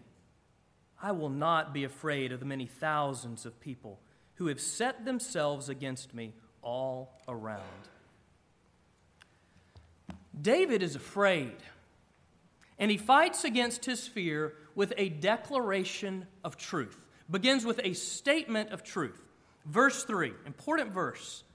I 1.01 1.13
will 1.13 1.29
not 1.29 1.73
be 1.73 1.85
afraid 1.85 2.33
of 2.33 2.41
the 2.41 2.45
many 2.45 2.65
thousands 2.65 3.45
of 3.45 3.61
people 3.61 4.01
who 4.35 4.47
have 4.47 4.59
set 4.59 5.05
themselves 5.05 5.69
against 5.69 6.13
me 6.13 6.33
all 6.61 7.21
around. 7.29 7.61
David 10.41 10.83
is 10.83 10.97
afraid, 10.97 11.55
and 12.77 12.91
he 12.91 12.97
fights 12.97 13.45
against 13.45 13.85
his 13.85 14.05
fear 14.05 14.53
with 14.75 14.91
a 14.97 15.07
declaration 15.07 16.27
of 16.43 16.57
truth 16.57 17.07
begins 17.31 17.65
with 17.65 17.79
a 17.85 17.93
statement 17.93 18.71
of 18.71 18.83
truth. 18.83 19.21
Verse 19.65 20.03
3, 20.03 20.33
important 20.45 20.91
verse. 20.91 21.45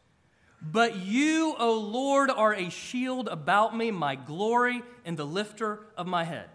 But 0.61 0.97
you, 0.97 1.55
O 1.59 1.75
Lord, 1.79 2.31
are 2.31 2.55
a 2.55 2.69
shield 2.69 3.29
about 3.29 3.77
me, 3.77 3.91
my 3.91 4.17
glory, 4.17 4.83
and 5.05 5.17
the 5.17 5.25
lifter 5.25 5.87
of 5.97 6.07
my 6.07 6.25
head. 6.25 6.49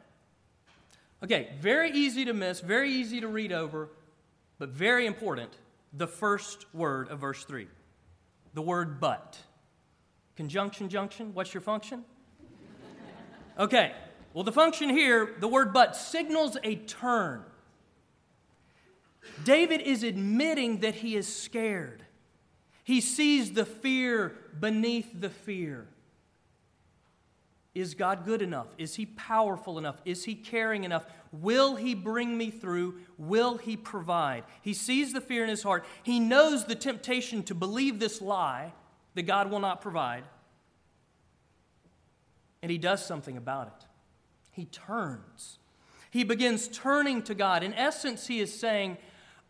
Okay, 1.23 1.51
very 1.61 1.91
easy 1.91 2.25
to 2.25 2.33
miss, 2.33 2.59
very 2.59 2.91
easy 2.91 3.21
to 3.21 3.27
read 3.27 3.53
over, 3.53 3.89
but 4.59 4.69
very 4.69 5.05
important. 5.05 5.51
The 5.93 6.07
first 6.07 6.65
word 6.73 7.07
of 7.09 7.19
verse 7.19 7.45
3 7.45 7.67
the 8.53 8.61
word 8.61 8.99
but. 8.99 9.37
Conjunction, 10.35 10.89
junction, 10.89 11.33
what's 11.33 11.53
your 11.53 11.61
function? 11.61 12.03
Okay, 13.57 13.93
well, 14.33 14.43
the 14.43 14.51
function 14.51 14.89
here, 14.89 15.35
the 15.39 15.47
word 15.47 15.73
but, 15.73 15.95
signals 15.95 16.57
a 16.63 16.75
turn. 16.75 17.43
David 19.43 19.81
is 19.81 20.03
admitting 20.03 20.79
that 20.79 20.95
he 20.95 21.15
is 21.15 21.33
scared. 21.33 22.03
He 22.83 23.01
sees 23.01 23.53
the 23.53 23.65
fear 23.65 24.35
beneath 24.59 25.09
the 25.19 25.29
fear. 25.29 25.87
Is 27.73 27.95
God 27.95 28.25
good 28.25 28.41
enough? 28.41 28.67
Is 28.77 28.95
He 28.95 29.05
powerful 29.05 29.79
enough? 29.79 29.99
Is 30.05 30.25
He 30.25 30.35
caring 30.35 30.83
enough? 30.83 31.05
Will 31.31 31.75
He 31.75 31.95
bring 31.95 32.37
me 32.37 32.51
through? 32.51 32.99
Will 33.17 33.57
He 33.57 33.75
provide? 33.75 34.43
He 34.61 34.73
sees 34.73 35.13
the 35.13 35.21
fear 35.21 35.43
in 35.43 35.49
his 35.49 35.63
heart. 35.63 35.85
He 36.03 36.19
knows 36.19 36.65
the 36.65 36.75
temptation 36.75 37.41
to 37.43 37.55
believe 37.55 37.99
this 37.99 38.21
lie 38.21 38.73
that 39.15 39.23
God 39.23 39.49
will 39.49 39.59
not 39.59 39.81
provide. 39.81 40.23
And 42.61 42.71
he 42.71 42.77
does 42.77 43.05
something 43.05 43.37
about 43.37 43.67
it. 43.67 43.87
He 44.51 44.65
turns. 44.65 45.57
He 46.11 46.23
begins 46.23 46.67
turning 46.67 47.23
to 47.23 47.33
God. 47.33 47.63
In 47.63 47.73
essence, 47.73 48.27
he 48.27 48.39
is 48.39 48.57
saying, 48.57 48.97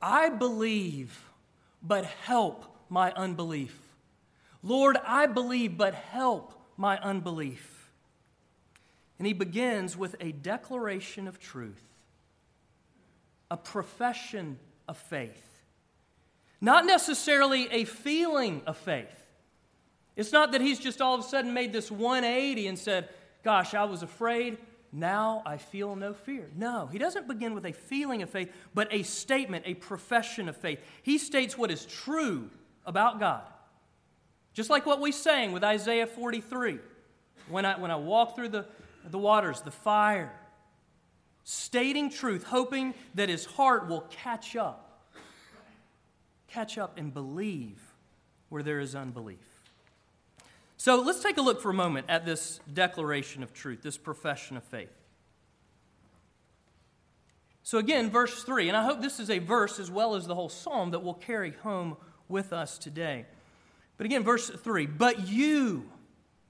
I 0.01 0.29
believe, 0.29 1.25
but 1.81 2.05
help 2.05 2.72
my 2.93 3.11
unbelief. 3.13 3.75
Lord, 4.61 4.97
I 5.03 5.25
believe, 5.25 5.77
but 5.77 5.95
help 5.95 6.53
my 6.77 6.99
unbelief. 6.99 7.89
And 9.17 9.25
he 9.25 9.33
begins 9.33 9.97
with 9.97 10.15
a 10.19 10.31
declaration 10.31 11.27
of 11.27 11.39
truth, 11.39 11.81
a 13.49 13.57
profession 13.57 14.59
of 14.87 14.97
faith, 14.97 15.61
not 16.61 16.85
necessarily 16.85 17.67
a 17.71 17.83
feeling 17.83 18.61
of 18.67 18.77
faith. 18.77 19.07
It's 20.15 20.31
not 20.31 20.51
that 20.51 20.61
he's 20.61 20.77
just 20.77 21.01
all 21.01 21.15
of 21.15 21.21
a 21.21 21.27
sudden 21.27 21.51
made 21.51 21.73
this 21.73 21.89
180 21.89 22.67
and 22.67 22.77
said, 22.77 23.09
Gosh, 23.43 23.73
I 23.73 23.85
was 23.85 24.03
afraid. 24.03 24.59
Now 24.91 25.41
I 25.47 25.57
feel 25.57 25.95
no 25.95 26.13
fear. 26.13 26.47
No, 26.55 26.87
he 26.91 26.99
doesn't 26.99 27.27
begin 27.27 27.55
with 27.55 27.65
a 27.65 27.71
feeling 27.71 28.21
of 28.21 28.29
faith, 28.29 28.51
but 28.75 28.87
a 28.93 29.01
statement, 29.01 29.63
a 29.65 29.73
profession 29.73 30.47
of 30.47 30.55
faith. 30.55 30.79
He 31.01 31.17
states 31.17 31.57
what 31.57 31.71
is 31.71 31.85
true 31.85 32.51
about 32.85 33.19
God. 33.19 33.43
Just 34.53 34.69
like 34.69 34.85
what 34.85 35.01
we 35.01 35.11
sang 35.11 35.51
with 35.51 35.63
Isaiah 35.63 36.07
43. 36.07 36.79
When 37.49 37.65
I, 37.65 37.77
when 37.79 37.91
I 37.91 37.95
walk 37.95 38.35
through 38.35 38.49
the, 38.49 38.65
the 39.09 39.17
waters, 39.17 39.61
the 39.61 39.71
fire, 39.71 40.31
stating 41.43 42.09
truth, 42.09 42.43
hoping 42.45 42.93
that 43.15 43.29
his 43.29 43.45
heart 43.45 43.87
will 43.87 44.01
catch 44.09 44.55
up. 44.55 45.01
Catch 46.47 46.77
up 46.77 46.97
and 46.97 47.13
believe 47.13 47.81
where 48.49 48.63
there 48.63 48.79
is 48.79 48.95
unbelief. 48.95 49.39
So 50.77 51.01
let's 51.01 51.21
take 51.21 51.37
a 51.37 51.41
look 51.41 51.61
for 51.61 51.71
a 51.71 51.73
moment 51.73 52.07
at 52.09 52.25
this 52.25 52.59
declaration 52.71 53.41
of 53.41 53.53
truth, 53.53 53.81
this 53.81 53.97
profession 53.97 54.57
of 54.57 54.63
faith. 54.63 54.91
So, 57.65 57.77
again, 57.77 58.09
verse 58.09 58.43
3, 58.43 58.67
and 58.67 58.75
I 58.75 58.83
hope 58.83 59.01
this 59.01 59.21
is 59.21 59.29
a 59.29 59.39
verse 59.39 59.79
as 59.79 59.89
well 59.89 60.15
as 60.15 60.27
the 60.27 60.35
whole 60.35 60.49
psalm 60.49 60.91
that 60.91 60.99
will 60.99 61.13
carry 61.13 61.51
home 61.51 61.95
with 62.33 62.51
us 62.51 62.77
today. 62.77 63.25
But 63.95 64.05
again, 64.05 64.23
verse 64.23 64.49
3 64.49 64.87
But 64.87 65.29
you, 65.29 65.89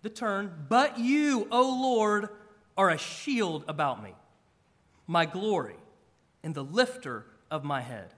the 0.01 0.09
turn, 0.09 0.51
but 0.67 0.97
you, 0.97 1.47
O 1.51 1.61
Lord, 1.61 2.29
are 2.75 2.89
a 2.89 2.97
shield 2.97 3.65
about 3.67 4.01
me, 4.01 4.15
my 5.05 5.27
glory, 5.27 5.75
and 6.41 6.55
the 6.55 6.63
lifter 6.63 7.25
of 7.51 7.63
my 7.63 7.81
head. 7.81 8.15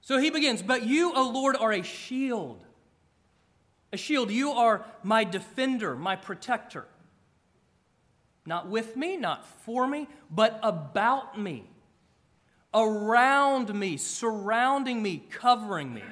So 0.00 0.16
he 0.16 0.30
begins, 0.30 0.62
But 0.62 0.84
you, 0.84 1.12
O 1.14 1.28
Lord, 1.28 1.56
are 1.56 1.72
a 1.72 1.82
shield. 1.82 2.64
A 3.92 3.96
shield. 3.96 4.30
You 4.30 4.52
are 4.52 4.86
my 5.02 5.24
defender, 5.24 5.96
my 5.96 6.14
protector. 6.14 6.86
Not 8.46 8.68
with 8.68 8.96
me, 8.96 9.16
not 9.16 9.44
for 9.44 9.86
me, 9.86 10.08
but 10.30 10.58
about 10.62 11.38
me, 11.38 11.64
around 12.72 13.74
me, 13.74 13.96
surrounding 13.96 15.02
me, 15.02 15.24
covering 15.30 15.92
me. 15.92 16.02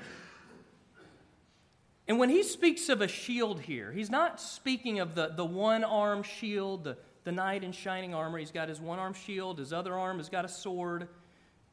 And 2.08 2.18
when 2.18 2.30
he 2.30 2.42
speaks 2.42 2.88
of 2.88 3.02
a 3.02 3.08
shield 3.08 3.60
here, 3.60 3.92
he's 3.92 4.10
not 4.10 4.40
speaking 4.40 4.98
of 4.98 5.14
the, 5.14 5.28
the 5.36 5.44
one 5.44 5.84
arm 5.84 6.22
shield, 6.22 6.84
the, 6.84 6.96
the 7.24 7.32
knight 7.32 7.62
in 7.62 7.72
shining 7.72 8.14
armor. 8.14 8.38
He's 8.38 8.50
got 8.50 8.68
his 8.68 8.80
one 8.80 8.98
arm 8.98 9.12
shield, 9.12 9.58
his 9.58 9.72
other 9.72 9.94
arm 9.94 10.16
has 10.16 10.30
got 10.30 10.44
a 10.44 10.48
sword. 10.48 11.08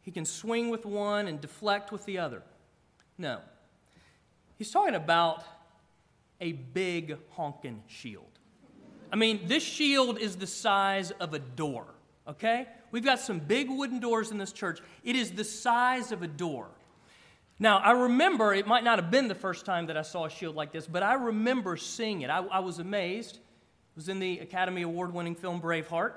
He 0.01 0.12
can 0.12 0.25
swing 0.25 0.70
with 0.70 0.86
one 0.86 1.27
and 1.27 1.42
deflect 1.42 1.92
with 1.92 2.06
the 2.06 2.20
other. 2.20 2.44
No. 3.18 3.39
He's 4.58 4.70
talking 4.70 4.94
about 4.94 5.44
a 6.42 6.51
big 6.51 7.18
honking 7.32 7.82
shield. 7.88 8.25
I 9.12 9.15
mean, 9.15 9.48
this 9.48 9.63
shield 9.63 10.20
is 10.20 10.36
the 10.36 10.48
size 10.48 11.12
of 11.12 11.34
a 11.34 11.39
door, 11.39 11.86
okay? 12.27 12.67
We've 12.91 13.05
got 13.05 13.20
some 13.20 13.39
big 13.39 13.70
wooden 13.70 14.00
doors 14.00 14.32
in 14.32 14.38
this 14.38 14.51
church. 14.51 14.79
It 15.03 15.15
is 15.15 15.32
the 15.32 15.44
size 15.44 16.12
of 16.12 16.22
a 16.22 16.27
door. 16.27 16.67
Now, 17.58 17.77
I 17.77 17.91
remember, 17.91 18.53
it 18.53 18.67
might 18.67 18.84
not 18.84 19.00
have 19.00 19.10
been 19.10 19.27
the 19.27 19.36
first 19.36 19.65
time 19.65 19.88
that 19.88 19.96
I 19.96 20.01
saw 20.01 20.25
a 20.25 20.29
shield 20.29 20.55
like 20.55 20.74
this, 20.74 20.88
but 20.88 21.03
I 21.03 21.13
remember 21.13 21.77
seeing 21.77 22.22
it. 22.22 22.29
I, 22.29 22.39
I 22.39 22.60
was 22.60 22.79
amazed. 22.79 23.36
It 23.36 23.96
was 23.96 24.10
in 24.10 24.20
the 24.20 24.39
Academy 24.39 24.82
Award 24.82 25.13
winning 25.13 25.36
film 25.36 25.62
Braveheart. 25.62 26.13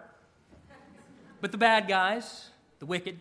But 1.41 1.53
the 1.53 1.59
bad 1.59 1.87
guys, 1.87 2.51
the 2.81 2.87
wicked, 2.87 3.21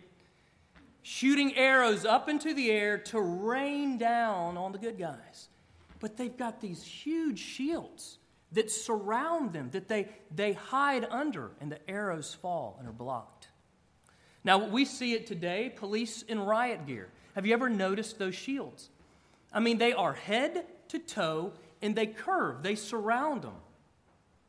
shooting 1.02 1.56
arrows 1.56 2.04
up 2.04 2.28
into 2.28 2.52
the 2.54 2.70
air 2.70 2.98
to 2.98 3.20
rain 3.20 3.98
down 3.98 4.56
on 4.56 4.72
the 4.72 4.78
good 4.78 4.98
guys. 4.98 5.48
But 6.00 6.16
they've 6.16 6.36
got 6.36 6.60
these 6.60 6.82
huge 6.82 7.38
shields 7.38 8.18
that 8.52 8.70
surround 8.70 9.52
them, 9.52 9.70
that 9.70 9.88
they, 9.88 10.08
they 10.34 10.54
hide 10.54 11.06
under, 11.10 11.50
and 11.60 11.70
the 11.70 11.90
arrows 11.90 12.34
fall 12.34 12.76
and 12.78 12.88
are 12.88 12.92
blocked. 12.92 13.48
Now, 14.44 14.66
we 14.66 14.84
see 14.84 15.12
it 15.12 15.26
today 15.26 15.72
police 15.74 16.22
in 16.22 16.40
riot 16.40 16.86
gear. 16.86 17.08
Have 17.34 17.44
you 17.46 17.52
ever 17.52 17.68
noticed 17.68 18.18
those 18.18 18.34
shields? 18.34 18.88
I 19.52 19.60
mean, 19.60 19.78
they 19.78 19.92
are 19.92 20.14
head 20.14 20.64
to 20.88 20.98
toe 20.98 21.52
and 21.82 21.94
they 21.94 22.06
curve, 22.06 22.62
they 22.62 22.74
surround 22.74 23.42
them 23.42 23.54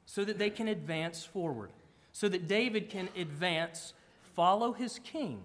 so 0.06 0.24
that 0.26 0.40
they 0.40 0.50
can 0.50 0.68
advance 0.68 1.24
forward, 1.24 1.70
so 2.12 2.28
that 2.28 2.48
David 2.48 2.90
can 2.90 3.10
advance, 3.16 3.94
follow 4.34 4.74
his 4.74 5.00
king 5.00 5.42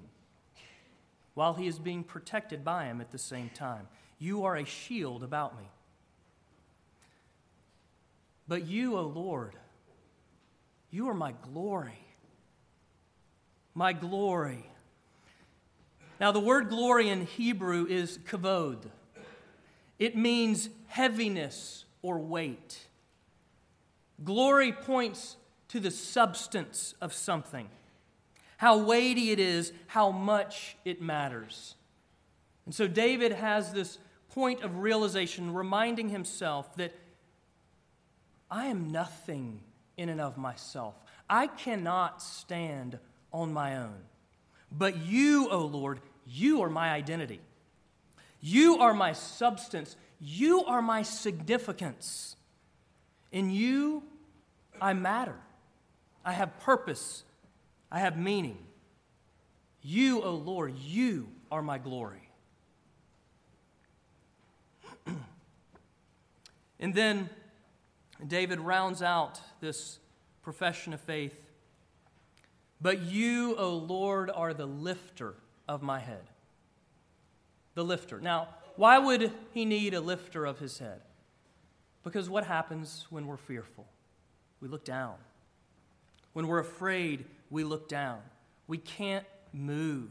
while 1.35 1.55
he 1.55 1.67
is 1.67 1.79
being 1.79 2.05
protected 2.05 2.65
by 2.65 2.87
him 2.87 3.01
at 3.01 3.11
the 3.11 3.19
same 3.19 3.51
time. 3.51 3.89
You 4.19 4.45
are 4.45 4.57
a 4.57 4.65
shield 4.65 5.23
about 5.23 5.59
me. 5.59 5.65
But 8.47 8.67
you, 8.67 8.97
O 8.97 9.03
Lord, 9.03 9.57
you 10.91 11.09
are 11.09 11.15
my 11.15 11.33
glory. 11.33 11.99
My 13.75 13.93
glory. 13.93 14.71
Now, 16.21 16.31
the 16.31 16.41
word 16.41 16.69
glory 16.69 17.09
in 17.09 17.27
Hebrew 17.27 17.87
is 17.89 18.19
kavod. 18.19 18.85
It 19.99 20.17
means 20.17 20.69
heaviness 20.87 21.85
or 22.03 22.19
weight. 22.19 22.87
Glory 24.23 24.73
points 24.73 25.37
to 25.69 25.81
the 25.81 25.91
substance 25.91 26.95
of 27.01 27.13
something, 27.13 27.69
how 28.59 28.79
weighty 28.79 29.31
it 29.33 29.41
is, 29.41 29.73
how 29.89 30.13
much 30.13 30.77
it 30.85 31.03
matters. 31.03 31.75
And 32.65 32.75
so 32.75 32.87
David 32.87 33.33
has 33.33 33.73
this 33.73 33.99
point 34.29 34.63
of 34.63 34.79
realization, 34.79 35.53
reminding 35.53 36.11
himself 36.11 36.77
that 36.77 36.95
I 38.51 38.67
am 38.67 38.91
nothing 38.93 39.61
in 39.97 40.09
and 40.09 40.21
of 40.21 40.37
myself. 40.37 40.95
I 41.29 41.47
cannot 41.47 42.23
stand 42.23 42.99
on 43.33 43.53
my 43.53 43.77
own. 43.77 43.97
But 44.71 44.97
you, 45.07 45.49
O 45.51 45.67
Lord, 45.67 46.01
you 46.27 46.63
are 46.63 46.71
my 46.71 46.91
identity. 46.91 47.41
You 48.41 48.79
are 48.79 48.95
my 48.95 49.13
substance. 49.13 49.97
You 50.21 50.65
are 50.65 50.83
my 50.83 51.03
significance. 51.03 52.37
In 53.33 53.51
you, 53.51 54.03
I 54.81 54.93
matter. 54.93 55.37
I 56.25 56.33
have 56.33 56.59
purpose. 56.61 57.25
I 57.91 58.01
have 58.01 58.17
meaning. 58.19 58.59
You, 59.83 60.23
O 60.23 60.35
Lord, 60.35 60.75
you 60.79 61.29
are 61.51 61.63
my 61.63 61.79
glory. 61.79 62.29
and 66.81 66.95
then 66.95 67.29
David 68.27 68.61
rounds 68.61 69.03
out 69.03 69.41
this 69.61 69.99
profession 70.43 70.93
of 70.93 71.01
faith 71.01 71.45
but 72.85 73.01
you, 73.01 73.57
O 73.57 73.77
Lord, 73.77 74.31
are 74.31 74.53
the 74.53 74.67
lifter 74.67 75.37
of 75.67 75.83
my 75.83 76.01
head. 76.01 76.29
The 77.75 77.83
lifter. 77.83 78.21
Now, 78.21 78.49
why 78.77 78.99
would 78.99 79.33
he 79.55 79.65
need 79.65 79.95
a 79.95 80.03
lifter 80.03 80.45
of 80.45 80.59
his 80.59 80.79
head? 80.79 81.01
Because 82.03 82.29
what 82.29 82.45
happens 82.45 83.07
when 83.09 83.27
we're 83.27 83.39
fearful? 83.39 83.87
We 84.61 84.69
look 84.69 84.85
down. 84.85 85.15
When 86.35 86.47
we're 86.47 86.59
afraid, 86.59 87.25
we 87.49 87.65
look 87.65 87.89
down. 87.89 88.19
We 88.67 88.77
can't 88.77 89.25
move. 89.55 90.11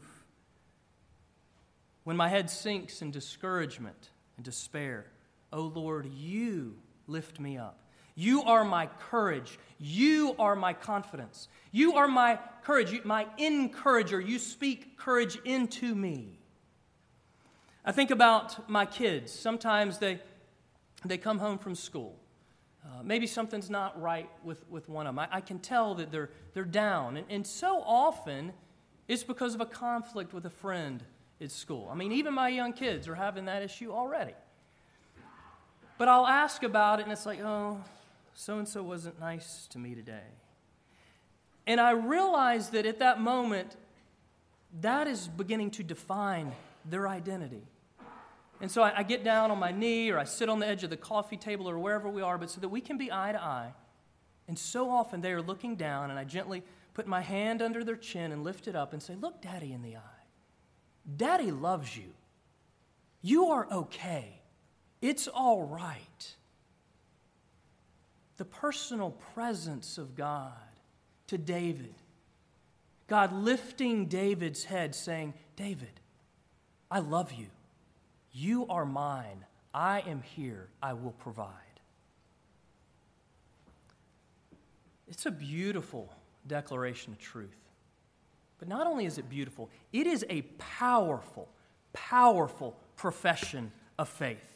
When 2.05 2.17
my 2.17 2.27
head 2.27 2.49
sinks 2.49 3.03
in 3.03 3.11
discouragement 3.11 4.09
and 4.35 4.43
despair, 4.43 5.05
O 5.51 5.61
Lord, 5.61 6.07
you 6.07 6.75
lift 7.05 7.39
me 7.39 7.59
up. 7.59 7.82
You 8.15 8.43
are 8.43 8.63
my 8.63 8.87
courage. 9.09 9.57
You 9.79 10.35
are 10.39 10.55
my 10.55 10.73
confidence. 10.73 11.47
You 11.71 11.95
are 11.95 12.07
my 12.07 12.39
courage, 12.63 13.03
my 13.03 13.27
encourager. 13.37 14.19
You 14.19 14.39
speak 14.39 14.97
courage 14.97 15.37
into 15.45 15.95
me. 15.95 16.39
I 17.83 17.91
think 17.91 18.11
about 18.11 18.69
my 18.69 18.85
kids. 18.85 19.31
Sometimes 19.31 19.97
they, 19.97 20.19
they 21.03 21.17
come 21.17 21.39
home 21.39 21.57
from 21.57 21.75
school. 21.75 22.15
Uh, 22.85 23.01
maybe 23.03 23.27
something's 23.27 23.69
not 23.69 23.99
right 24.01 24.29
with, 24.43 24.63
with 24.69 24.87
one 24.89 25.07
of 25.07 25.15
them. 25.15 25.19
I, 25.19 25.37
I 25.37 25.41
can 25.41 25.59
tell 25.59 25.95
that 25.95 26.11
they're, 26.11 26.29
they're 26.53 26.63
down. 26.65 27.17
And, 27.17 27.25
and 27.29 27.47
so 27.47 27.81
often, 27.85 28.53
it's 29.07 29.23
because 29.23 29.55
of 29.55 29.61
a 29.61 29.65
conflict 29.65 30.33
with 30.33 30.45
a 30.45 30.49
friend 30.49 31.03
at 31.41 31.51
school. 31.51 31.89
I 31.91 31.95
mean, 31.95 32.11
even 32.11 32.33
my 32.33 32.49
young 32.49 32.73
kids 32.73 33.07
are 33.07 33.15
having 33.15 33.45
that 33.45 33.63
issue 33.63 33.91
already. 33.91 34.33
But 35.97 36.07
I'll 36.07 36.27
ask 36.27 36.63
about 36.63 36.99
it, 36.99 37.03
and 37.03 37.11
it's 37.11 37.25
like, 37.25 37.39
oh, 37.41 37.81
so 38.33 38.57
and 38.57 38.67
so 38.67 38.83
wasn't 38.83 39.19
nice 39.19 39.67
to 39.67 39.79
me 39.79 39.95
today. 39.95 40.27
And 41.65 41.79
I 41.79 41.91
realized 41.91 42.73
that 42.73 42.85
at 42.85 42.99
that 42.99 43.21
moment, 43.21 43.75
that 44.81 45.07
is 45.07 45.27
beginning 45.27 45.71
to 45.71 45.83
define 45.83 46.51
their 46.85 47.07
identity. 47.07 47.63
And 48.59 48.71
so 48.71 48.81
I, 48.81 48.99
I, 48.99 49.03
get 49.03 49.23
down 49.23 49.51
on 49.51 49.59
my 49.59 49.71
knee 49.71 50.09
or 50.09 50.17
I 50.17 50.23
sit 50.23 50.49
on 50.49 50.59
the 50.59 50.67
edge 50.67 50.83
of 50.83 50.89
the 50.89 50.97
coffee 50.97 51.37
table 51.37 51.69
or 51.69 51.77
wherever 51.77 52.09
we 52.09 52.21
are, 52.21 52.37
but 52.37 52.49
so 52.49 52.61
that 52.61 52.69
we 52.69 52.81
can 52.81 52.97
be 52.97 53.11
eye 53.11 53.31
to 53.31 53.41
eye. 53.41 53.73
And 54.47 54.57
so 54.57 54.89
often 54.89 55.21
they 55.21 55.31
are 55.31 55.41
looking 55.41 55.75
down, 55.75 56.09
and 56.09 56.19
I 56.19 56.23
gently 56.23 56.63
put 56.93 57.07
my 57.07 57.21
hand 57.21 57.61
under 57.61 57.83
their 57.83 57.95
chin 57.95 58.31
and 58.31 58.43
lift 58.43 58.67
it 58.67 58.75
up 58.75 58.93
and 58.93 59.01
say, 59.01 59.15
Look, 59.15 59.41
Daddy, 59.41 59.73
in 59.73 59.81
the 59.81 59.95
eye. 59.97 60.23
Daddy 61.17 61.51
loves 61.51 61.95
you. 61.95 62.13
You 63.21 63.47
are 63.47 63.67
okay. 63.71 64.41
It's 65.01 65.27
all 65.27 65.63
right 65.63 66.35
the 68.37 68.45
personal 68.45 69.11
presence 69.11 69.97
of 69.97 70.15
God 70.15 70.51
to 71.27 71.37
David. 71.37 71.95
God 73.07 73.33
lifting 73.33 74.07
David's 74.07 74.63
head, 74.63 74.95
saying, 74.95 75.33
David, 75.55 75.99
I 76.89 76.99
love 76.99 77.31
you. 77.31 77.47
You 78.31 78.65
are 78.67 78.85
mine. 78.85 79.45
I 79.73 80.01
am 80.01 80.21
here. 80.21 80.69
I 80.81 80.93
will 80.93 81.11
provide. 81.11 81.49
It's 85.07 85.25
a 85.25 85.31
beautiful 85.31 86.11
declaration 86.47 87.13
of 87.13 87.19
truth. 87.19 87.49
But 88.57 88.67
not 88.67 88.87
only 88.87 89.05
is 89.05 89.17
it 89.17 89.29
beautiful, 89.29 89.69
it 89.91 90.07
is 90.07 90.25
a 90.29 90.43
powerful, 90.57 91.49
powerful 91.91 92.77
profession 92.95 93.71
of 93.99 94.09
faith. 94.09 94.49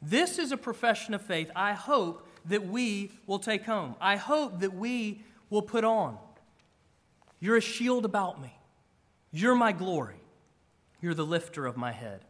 This 0.00 0.38
is 0.38 0.52
a 0.52 0.56
profession 0.56 1.14
of 1.14 1.22
faith, 1.22 1.50
I 1.54 1.72
hope, 1.72 2.27
that 2.48 2.66
we 2.66 3.12
will 3.26 3.38
take 3.38 3.64
home. 3.64 3.94
I 4.00 4.16
hope 4.16 4.60
that 4.60 4.74
we 4.74 5.22
will 5.50 5.62
put 5.62 5.84
on. 5.84 6.18
You're 7.40 7.56
a 7.56 7.62
shield 7.62 8.04
about 8.04 8.40
me. 8.40 8.52
You're 9.30 9.54
my 9.54 9.72
glory. 9.72 10.20
You're 11.00 11.14
the 11.14 11.26
lifter 11.26 11.66
of 11.66 11.76
my 11.76 11.92
head. 11.92 12.24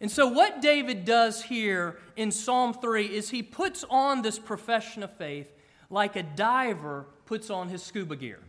And 0.00 0.10
so, 0.10 0.26
what 0.26 0.60
David 0.60 1.04
does 1.04 1.42
here 1.42 1.96
in 2.16 2.32
Psalm 2.32 2.74
3 2.74 3.06
is 3.06 3.30
he 3.30 3.42
puts 3.42 3.84
on 3.88 4.22
this 4.22 4.38
profession 4.38 5.02
of 5.02 5.16
faith 5.16 5.48
like 5.88 6.16
a 6.16 6.22
diver 6.22 7.06
puts 7.24 7.50
on 7.50 7.68
his 7.68 7.82
scuba 7.82 8.16
gear. 8.16 8.40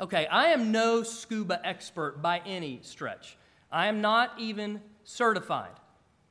Okay, 0.00 0.26
I 0.26 0.46
am 0.46 0.70
no 0.70 1.02
scuba 1.02 1.60
expert 1.64 2.20
by 2.20 2.42
any 2.44 2.80
stretch. 2.82 3.38
I 3.70 3.86
am 3.86 4.00
not 4.00 4.32
even 4.38 4.82
certified. 5.04 5.72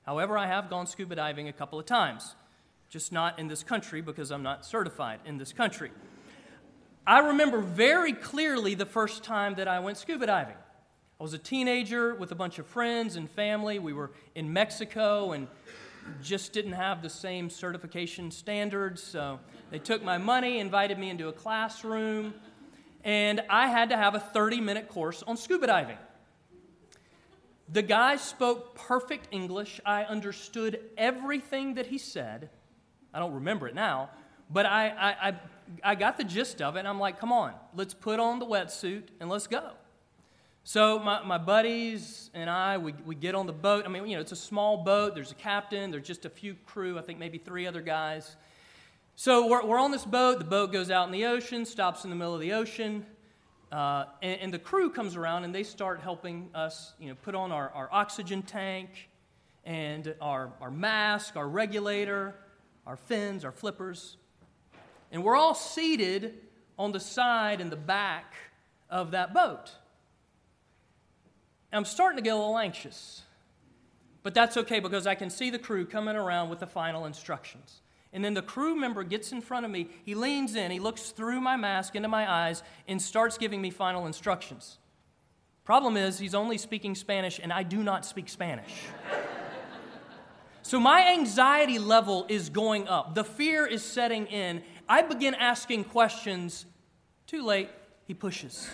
However, 0.04 0.38
I 0.38 0.47
have 0.47 0.69
gone 0.69 0.88
scuba 0.88 1.15
diving 1.15 1.47
a 1.47 1.54
couple 1.54 1.80
of 1.80 1.86
times, 1.86 2.36
just 2.91 3.13
not 3.13 3.39
in 3.39 3.47
this 3.47 3.63
country 3.63 4.01
because 4.01 4.32
I'm 4.32 4.43
not 4.43 4.65
certified 4.65 5.21
in 5.25 5.38
this 5.38 5.54
country. 5.54 5.91
I 7.08 7.19
remember 7.19 7.60
very 7.60 8.12
clearly 8.12 8.75
the 8.75 8.86
first 8.86 9.23
time 9.23 9.56
that 9.56 9.67
I 9.69 9.80
went 9.80 9.97
scuba 9.97 10.25
diving. 10.25 10.58
I 11.17 11.23
was 11.23 11.34
a 11.34 11.38
teenager 11.38 12.13
with 12.13 12.34
a 12.34 12.36
bunch 12.36 12.60
of 12.60 12.67
friends 12.67 13.15
and 13.15 13.30
family. 13.32 13.80
We 13.80 13.93
were 13.93 14.12
in 14.36 14.51
Mexico 14.51 15.32
and 15.32 15.47
just 16.21 16.51
didn't 16.51 16.73
have 16.73 17.01
the 17.01 17.10
same 17.10 17.49
certification 17.49 18.30
standards. 18.30 19.01
So 19.01 19.39
they 19.69 19.80
took 19.80 20.04
my 20.04 20.17
money, 20.17 20.60
invited 20.60 20.99
me 20.99 21.10
into 21.10 21.30
a 21.30 21.34
classroom, 21.34 22.34
and 23.06 23.41
I 23.49 23.67
had 23.67 23.89
to 23.91 23.97
have 23.97 24.15
a 24.15 24.19
30 24.19 24.60
minute 24.60 24.89
course 24.89 25.23
on 25.25 25.38
scuba 25.38 25.67
diving. 25.67 25.97
The 27.69 27.84
guy 27.84 28.17
spoke 28.17 28.75
perfect 28.75 29.30
English. 29.32 29.80
I 29.86 30.04
understood 30.04 30.82
everything 30.97 31.75
that 31.75 31.86
he 31.88 31.97
said. 31.97 32.49
I 33.13 33.19
don't 33.19 33.34
remember 33.34 33.67
it 33.67 33.76
now, 33.76 34.10
but 34.50 34.65
I, 34.65 34.89
I, 34.89 35.30
I, 35.30 35.39
I 35.84 35.95
got 35.95 36.17
the 36.17 36.24
gist 36.24 36.62
of 36.62 36.76
it. 36.76 36.80
And 36.80 36.88
I'm 36.88 37.00
like, 37.00 37.19
come 37.19 37.32
on, 37.32 37.54
let's 37.76 37.93
put 37.93 38.19
on 38.19 38.39
the 38.39 38.45
wetsuit 38.45 39.04
and 39.19 39.30
let's 39.30 39.47
go. 39.47 39.71
So 40.63 41.00
my, 41.00 41.24
my 41.24 41.38
buddies 41.39 42.30
and 42.34 42.50
I, 42.50 42.78
we, 42.78 42.93
we 43.06 43.15
get 43.15 43.34
on 43.34 43.47
the 43.47 43.54
boat. 43.54 43.86
I 43.86 43.89
mean, 43.89 44.06
you 44.06 44.15
know, 44.15 44.21
it's 44.21 44.32
a 44.32 44.36
small 44.36 44.84
boat. 44.84 45.15
There's 45.15 45.32
a 45.32 45.36
captain. 45.36 45.89
There's 45.89 46.06
just 46.06 46.26
a 46.26 46.30
few 46.30 46.56
crew. 46.65 47.00
I 47.00 47.02
think 47.02 47.17
maybe 47.17 47.39
three 47.39 47.65
other 47.65 47.82
guys. 47.82 48.36
So 49.15 49.47
we're, 49.47 49.65
we're 49.65 49.80
on 49.80 49.91
this 49.91 50.06
boat. 50.06 50.38
The 50.39 50.45
boat 50.45 50.71
goes 50.71 50.91
out 50.91 51.08
in 51.08 51.12
the 51.12 51.26
ocean, 51.26 51.65
stops 51.65 52.04
in 52.04 52.10
the 52.10 52.15
middle 52.15 52.36
of 52.36 52.41
the 52.41 52.54
ocean. 52.54 53.06
Uh, 53.71 54.06
and, 54.21 54.41
and, 54.41 54.54
the 54.54 54.60
crew 54.60 54.89
comes 54.89 55.15
around 55.15 55.45
and 55.45 55.56
they 55.56 55.63
start 55.63 56.02
helping 56.02 56.50
us, 56.54 56.91
you 57.00 57.08
know, 57.08 57.15
put 57.21 57.36
on 57.36 57.54
our, 57.54 57.69
our 57.69 57.88
oxygen 57.89 58.41
tank 58.41 59.10
and 59.63 60.13
our, 60.19 60.52
our 60.60 60.69
mask, 60.69 61.38
our 61.38 61.47
regulator, 61.47 62.36
our 62.86 62.96
fins, 62.96 63.46
our 63.46 63.52
flippers. 63.52 64.17
And 65.12 65.24
we're 65.24 65.36
all 65.36 65.56
seated 65.56 66.39
on 66.78 66.91
the 66.91 67.00
side 67.00 67.62
and 67.62 67.72
the 67.72 67.78
back 67.78 68.34
of 68.89 69.12
that 69.12 69.34
boat. 69.34 69.72
I'm 71.74 71.86
starting 71.86 72.17
to 72.17 72.24
get 72.24 72.32
a 72.32 72.38
little 72.38 72.58
anxious. 72.58 73.22
But 74.24 74.34
that's 74.34 74.58
okay 74.58 74.80
because 74.80 75.08
I 75.08 75.15
can 75.15 75.30
see 75.30 75.50
the 75.50 75.60
crew 75.60 75.86
coming 75.86 76.15
around 76.15 76.50
with 76.50 76.60
the 76.60 76.67
final 76.67 77.06
instructions. 77.06 77.82
And 78.13 78.24
then 78.24 78.34
the 78.34 78.41
crew 78.41 78.76
member 78.76 79.04
gets 79.04 79.32
in 79.32 79.41
front 79.41 79.65
of 79.65 79.72
me. 79.72 79.88
He 80.04 80.15
leans 80.15 80.56
in, 80.56 80.70
he 80.70 80.80
looks 80.80 81.12
through 81.12 81.39
my 81.39 81.56
mask 81.56 81.96
into 81.96 82.10
my 82.10 82.30
eyes, 82.30 82.62
and 82.88 83.02
starts 83.02 83.38
giving 83.38 83.62
me 83.62 83.70
final 83.70 84.06
instructions. 84.06 84.80
Problem 85.63 85.96
is, 85.96 86.20
he's 86.20 86.36
only 86.36 86.58
speaking 86.58 86.94
Spanish, 86.94 87.39
and 87.41 87.54
I 87.54 87.63
do 87.63 87.84
not 87.84 88.06
speak 88.06 88.28
Spanish. 88.28 88.74
so 90.63 90.80
my 90.80 91.12
anxiety 91.13 91.80
level 91.80 92.26
is 92.30 92.50
going 92.50 92.88
up. 92.88 93.15
The 93.15 93.24
fear 93.24 93.65
is 93.65 93.84
setting 93.84 94.28
in. 94.28 94.63
I 94.88 95.02
begin 95.02 95.34
asking 95.34 95.86
questions. 95.86 96.65
Too 97.28 97.43
late, 97.43 97.69
he 98.06 98.13
pushes. 98.13 98.69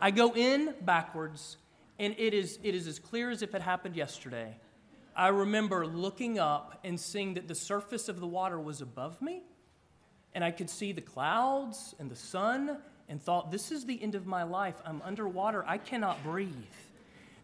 I 0.00 0.10
go 0.10 0.34
in 0.34 0.74
backwards 0.82 1.56
and 1.98 2.14
it 2.18 2.34
is, 2.34 2.58
it 2.62 2.74
is 2.74 2.86
as 2.86 2.98
clear 2.98 3.30
as 3.30 3.42
if 3.42 3.54
it 3.54 3.62
happened 3.62 3.96
yesterday. 3.96 4.56
I 5.16 5.28
remember 5.28 5.84
looking 5.86 6.38
up 6.38 6.78
and 6.84 6.98
seeing 6.98 7.34
that 7.34 7.48
the 7.48 7.54
surface 7.54 8.08
of 8.08 8.20
the 8.20 8.26
water 8.26 8.60
was 8.60 8.80
above 8.80 9.20
me, 9.20 9.42
and 10.32 10.44
I 10.44 10.52
could 10.52 10.70
see 10.70 10.92
the 10.92 11.00
clouds 11.00 11.96
and 11.98 12.08
the 12.08 12.16
sun, 12.16 12.78
and 13.08 13.20
thought, 13.20 13.50
This 13.50 13.72
is 13.72 13.84
the 13.84 14.00
end 14.00 14.14
of 14.14 14.26
my 14.26 14.44
life. 14.44 14.76
I'm 14.84 15.02
underwater. 15.02 15.64
I 15.66 15.78
cannot 15.78 16.22
breathe. 16.22 16.54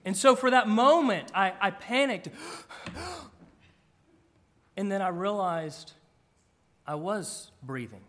And 0.05 0.17
so 0.17 0.37
for 0.37 0.51
that 0.51 0.69
moment, 0.69 1.31
I, 1.35 1.53
I 1.61 1.71
panicked. 1.71 2.29
and 4.77 4.91
then 4.91 5.01
I 5.01 5.09
realized 5.09 5.93
I 6.87 6.97
was 6.97 7.51
breathing. 7.63 8.03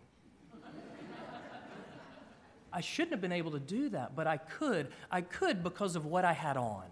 I 2.72 2.80
shouldn't 2.80 3.12
have 3.12 3.22
been 3.22 3.32
able 3.32 3.52
to 3.52 3.60
do 3.60 3.88
that, 3.90 4.14
but 4.14 4.26
I 4.26 4.36
could. 4.36 4.88
I 5.10 5.22
could 5.22 5.62
because 5.62 5.96
of 5.96 6.04
what 6.04 6.26
I 6.26 6.34
had 6.34 6.58
on. 6.58 6.84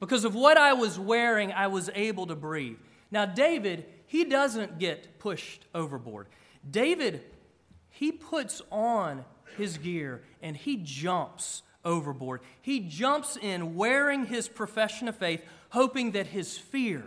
Because 0.00 0.26
of 0.26 0.34
what 0.34 0.58
I 0.58 0.74
was 0.74 0.98
wearing, 0.98 1.50
I 1.50 1.68
was 1.68 1.88
able 1.94 2.26
to 2.26 2.36
breathe. 2.36 2.76
Now, 3.10 3.24
David, 3.24 3.86
he 4.06 4.24
doesn't 4.24 4.78
get 4.78 5.18
pushed 5.18 5.64
overboard. 5.74 6.26
David, 6.70 7.24
he 7.88 8.12
puts 8.12 8.60
on 8.70 9.24
his 9.56 9.78
gear 9.78 10.22
and 10.42 10.56
he 10.56 10.76
jumps 10.76 11.62
overboard. 11.84 12.40
He 12.60 12.80
jumps 12.80 13.36
in 13.36 13.74
wearing 13.74 14.26
his 14.26 14.48
profession 14.48 15.08
of 15.08 15.16
faith, 15.16 15.44
hoping 15.70 16.12
that 16.12 16.28
his 16.28 16.56
fear 16.58 17.04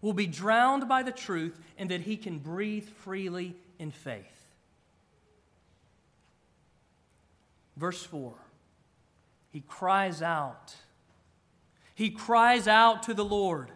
will 0.00 0.12
be 0.12 0.26
drowned 0.26 0.88
by 0.88 1.02
the 1.02 1.12
truth 1.12 1.58
and 1.78 1.90
that 1.90 2.02
he 2.02 2.16
can 2.16 2.38
breathe 2.38 2.88
freely 2.88 3.56
in 3.78 3.90
faith. 3.90 4.46
Verse 7.76 8.02
4 8.02 8.34
He 9.50 9.60
cries 9.60 10.22
out. 10.22 10.74
He 11.94 12.10
cries 12.10 12.66
out 12.66 13.02
to 13.04 13.14
the 13.14 13.24
Lord, 13.24 13.70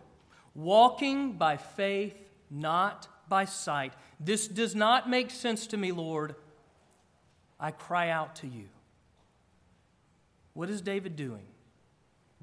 walking 0.54 1.32
by 1.32 1.58
faith, 1.58 2.30
not 2.50 3.06
by 3.28 3.44
sight. 3.44 3.92
This 4.18 4.48
does 4.48 4.74
not 4.74 5.10
make 5.10 5.30
sense 5.30 5.66
to 5.68 5.76
me, 5.76 5.92
Lord. 5.92 6.34
I 7.60 7.70
cry 7.70 8.08
out 8.08 8.36
to 8.36 8.46
you. 8.46 8.68
What 10.54 10.70
is 10.70 10.80
David 10.80 11.16
doing? 11.16 11.46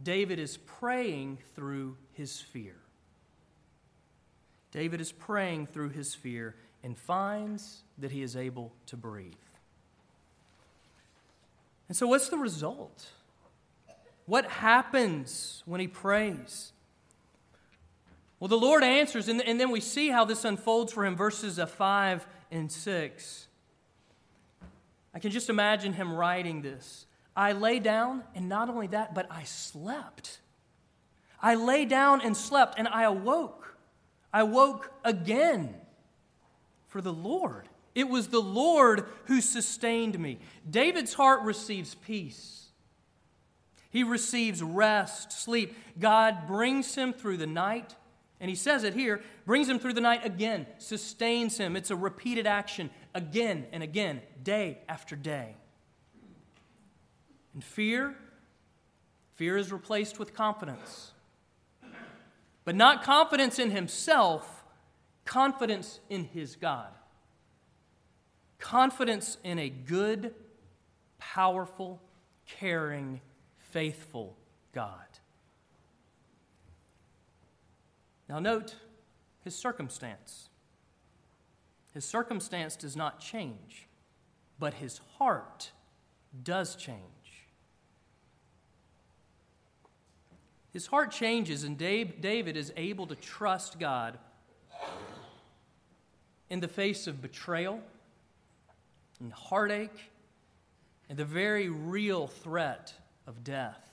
David 0.02 0.40
is 0.40 0.58
praying 0.58 1.40
through 1.56 1.98
his 2.14 2.40
fear. 2.40 2.76
David 4.72 5.02
is 5.02 5.12
praying 5.12 5.68
through 5.68 5.90
his 5.90 6.14
fear 6.16 6.56
and 6.84 6.98
finds 6.98 7.84
that 7.98 8.12
he 8.12 8.22
is 8.22 8.36
able 8.36 8.72
to 8.88 8.98
breathe. 8.98 9.34
And 11.88 11.96
so, 11.96 12.08
what's 12.08 12.30
the 12.30 12.38
result? 12.38 13.08
What 14.26 14.46
happens 14.46 15.62
when 15.66 15.82
he 15.82 15.88
prays? 15.88 16.72
Well, 18.40 18.48
the 18.48 18.58
Lord 18.58 18.84
answers, 18.84 19.28
and, 19.28 19.42
and 19.42 19.60
then 19.60 19.72
we 19.72 19.82
see 19.82 20.10
how 20.10 20.26
this 20.26 20.46
unfolds 20.46 20.94
for 20.94 21.06
him, 21.06 21.16
verses 21.16 21.60
uh, 21.60 21.66
5 21.66 22.26
and 22.50 22.72
6. 22.72 23.48
I 25.14 25.20
can 25.20 25.32
just 25.32 25.50
imagine 25.50 25.94
him 25.94 26.14
writing 26.14 26.62
this. 26.62 27.06
I 27.36 27.54
lay 27.54 27.80
down, 27.80 28.24
and 28.36 28.50
not 28.50 28.70
only 28.70 28.88
that, 28.88 29.14
but 29.14 29.28
I 29.32 29.44
slept. 29.44 30.40
I 31.42 31.56
lay 31.56 31.86
down 31.86 32.22
and 32.22 32.36
slept, 32.36 32.76
and 32.78 32.88
I 32.88 33.04
awoke. 33.04 33.78
I 34.34 34.44
woke 34.44 34.92
again 35.04 35.76
for 36.88 37.02
the 37.02 37.14
Lord 37.14 37.68
it 37.94 38.08
was 38.08 38.28
the 38.28 38.42
Lord 38.42 39.06
who 39.26 39.42
sustained 39.42 40.18
me. 40.18 40.40
David's 40.70 41.14
heart 41.14 41.42
receives 41.42 41.96
peace. 41.96 42.70
He 43.90 44.04
receives 44.04 44.64
rest, 44.64 45.34
sleep. 45.34 45.76
God 46.00 46.48
brings 46.48 46.96
him 46.96 47.12
through 47.12 47.38
the 47.38 47.48
night. 47.48 47.96
And 48.40 48.50
he 48.50 48.56
says 48.56 48.84
it 48.84 48.94
here 48.94 49.22
brings 49.46 49.68
him 49.68 49.78
through 49.78 49.94
the 49.94 50.02
night 50.02 50.26
again, 50.26 50.66
sustains 50.78 51.58
him. 51.58 51.76
It's 51.76 51.92
a 51.92 51.96
repeated 51.96 52.48
action 52.48 52.90
again 53.14 53.68
and 53.72 53.84
again, 53.84 54.22
day 54.42 54.80
after 54.88 55.16
day. 55.16 55.56
And 57.54 57.64
fear, 57.64 58.16
fear 59.36 59.58
is 59.58 59.72
replaced 59.72 60.20
with 60.20 60.34
confidence. 60.34 61.12
But 62.64 62.76
not 62.76 63.04
confidence 63.04 63.60
in 63.60 63.72
himself, 63.72 64.64
confidence 65.26 66.00
in 66.10 66.26
his 66.26 66.56
God 66.56 66.92
confidence 68.62 69.38
in 69.44 69.60
a 69.60 69.68
good, 69.68 70.34
powerful, 71.18 72.00
caring, 72.48 73.20
faithful 73.58 74.38
God. 74.72 74.94
Now, 78.30 78.40
note 78.40 78.76
his 79.44 79.56
circumstance. 79.56 80.48
His 81.94 82.06
circumstance 82.06 82.78
does 82.78 82.96
not 82.96 83.20
change, 83.20 83.90
but 84.58 84.76
his 84.76 85.02
heart 85.18 85.72
does 86.44 86.76
change. 86.78 87.00
His 90.72 90.88
heart 90.88 91.12
changes, 91.12 91.64
and 91.64 91.78
David 91.78 92.56
is 92.56 92.72
able 92.78 93.08
to 93.08 93.16
trust 93.16 93.80
God 93.80 94.18
in 96.50 96.60
the 96.60 96.68
face 96.68 97.08
of 97.08 97.22
betrayal 97.22 97.82
and 99.20 99.32
heartache 99.34 100.12
and 101.10 101.18
the 101.18 101.26
very 101.26 101.70
real 101.70 102.28
threat 102.28 102.94
of 103.28 103.44
death. 103.44 103.90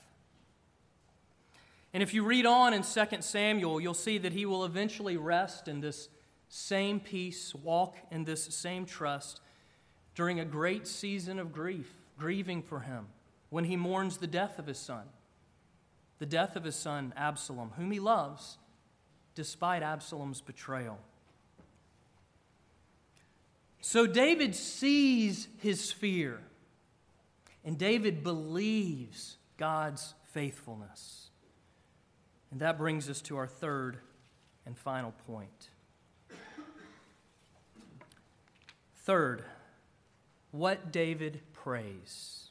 And 1.93 2.03
if 2.03 2.13
you 2.13 2.23
read 2.23 2.45
on 2.45 2.73
in 2.73 2.83
2 2.83 3.05
Samuel, 3.21 3.81
you'll 3.81 3.93
see 3.93 4.17
that 4.19 4.31
he 4.31 4.45
will 4.45 4.63
eventually 4.63 5.17
rest 5.17 5.67
in 5.67 5.81
this 5.81 6.07
same 6.47 6.99
peace, 6.99 7.53
walk 7.55 7.97
in 8.11 8.23
this 8.23 8.43
same 8.45 8.85
trust 8.85 9.41
during 10.15 10.39
a 10.39 10.45
great 10.45 10.87
season 10.87 11.39
of 11.39 11.51
grief, 11.51 11.93
grieving 12.17 12.61
for 12.61 12.81
him, 12.81 13.07
when 13.49 13.65
he 13.65 13.75
mourns 13.75 14.17
the 14.17 14.27
death 14.27 14.59
of 14.59 14.67
his 14.67 14.77
son, 14.77 15.03
the 16.19 16.25
death 16.25 16.55
of 16.55 16.63
his 16.63 16.75
son 16.75 17.13
Absalom, 17.17 17.71
whom 17.77 17.91
he 17.91 17.99
loves, 17.99 18.57
despite 19.35 19.81
Absalom's 19.81 20.41
betrayal. 20.41 20.99
So 23.81 24.05
David 24.05 24.55
sees 24.55 25.47
his 25.59 25.91
fear, 25.91 26.41
and 27.63 27.77
David 27.77 28.23
believes 28.23 29.37
God's 29.57 30.13
faithfulness. 30.33 31.29
And 32.51 32.59
that 32.59 32.77
brings 32.77 33.09
us 33.09 33.21
to 33.21 33.37
our 33.37 33.47
third 33.47 33.97
and 34.65 34.77
final 34.77 35.13
point. 35.25 35.69
Third, 39.03 39.43
what 40.51 40.91
David 40.91 41.41
prays. 41.53 42.49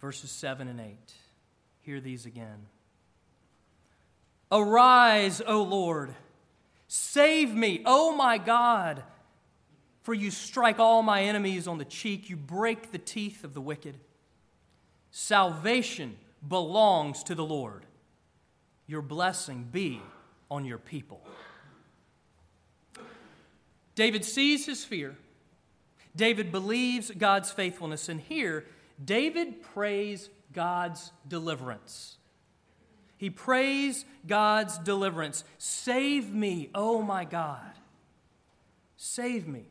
Verses 0.00 0.30
7 0.30 0.68
and 0.68 0.80
8. 0.80 0.96
Hear 1.88 2.02
these 2.02 2.26
again. 2.26 2.66
Arise, 4.52 5.40
O 5.46 5.62
Lord. 5.62 6.14
Save 6.86 7.54
me, 7.54 7.80
O 7.86 8.14
my 8.14 8.36
God. 8.36 9.02
For 10.02 10.12
you 10.12 10.30
strike 10.30 10.78
all 10.78 11.02
my 11.02 11.22
enemies 11.22 11.66
on 11.66 11.78
the 11.78 11.86
cheek, 11.86 12.28
you 12.28 12.36
break 12.36 12.92
the 12.92 12.98
teeth 12.98 13.42
of 13.42 13.54
the 13.54 13.62
wicked. 13.62 13.98
Salvation 15.12 16.18
belongs 16.46 17.22
to 17.22 17.34
the 17.34 17.42
Lord. 17.42 17.86
Your 18.86 19.00
blessing 19.00 19.66
be 19.72 20.02
on 20.50 20.66
your 20.66 20.76
people. 20.76 21.22
David 23.94 24.26
sees 24.26 24.66
his 24.66 24.84
fear. 24.84 25.16
David 26.14 26.52
believes 26.52 27.10
God's 27.12 27.50
faithfulness. 27.50 28.10
And 28.10 28.20
here, 28.20 28.66
David 29.02 29.62
prays 29.62 30.28
God's 30.52 31.12
deliverance. 31.26 32.16
He 33.16 33.30
prays 33.30 34.04
God's 34.26 34.78
deliverance. 34.78 35.44
Save 35.58 36.32
me, 36.32 36.70
oh 36.74 37.02
my 37.02 37.24
God. 37.24 37.72
Save 38.96 39.48
me. 39.48 39.64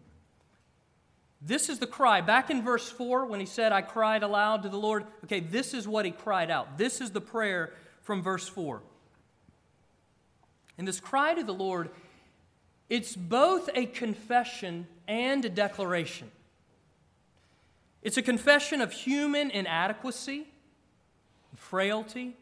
This 1.42 1.70
is 1.70 1.80
the 1.80 1.88
cry. 1.88 2.22
Back 2.22 2.50
in 2.50 2.64
verse 2.64 2.90
4, 2.90 3.26
when 3.26 3.40
he 3.40 3.46
said, 3.46 3.72
I 3.72 3.82
cried 3.82 4.24
aloud 4.24 4.64
to 4.64 4.70
the 4.70 4.78
Lord, 4.78 5.06
okay, 5.24 5.40
this 5.40 5.74
is 5.74 5.88
what 5.88 6.04
he 6.06 6.12
cried 6.12 6.50
out. 6.50 6.78
This 6.78 7.00
is 7.00 7.12
the 7.12 7.22
prayer 7.22 7.74
from 8.02 8.22
verse 8.22 8.48
4. 8.48 8.82
And 10.78 10.88
this 10.88 11.00
cry 11.00 11.34
to 11.34 11.44
the 11.44 11.54
Lord, 11.54 11.90
it's 12.90 13.16
both 13.16 13.70
a 13.74 13.86
confession 13.86 14.88
and 15.08 15.46
a 15.46 15.50
declaration. 15.50 16.32
It's 18.02 18.18
a 18.18 18.22
confession 18.22 18.82
of 18.82 18.92
human 18.92 19.52
inadequacy, 19.52 20.48
frailty, 21.58 22.36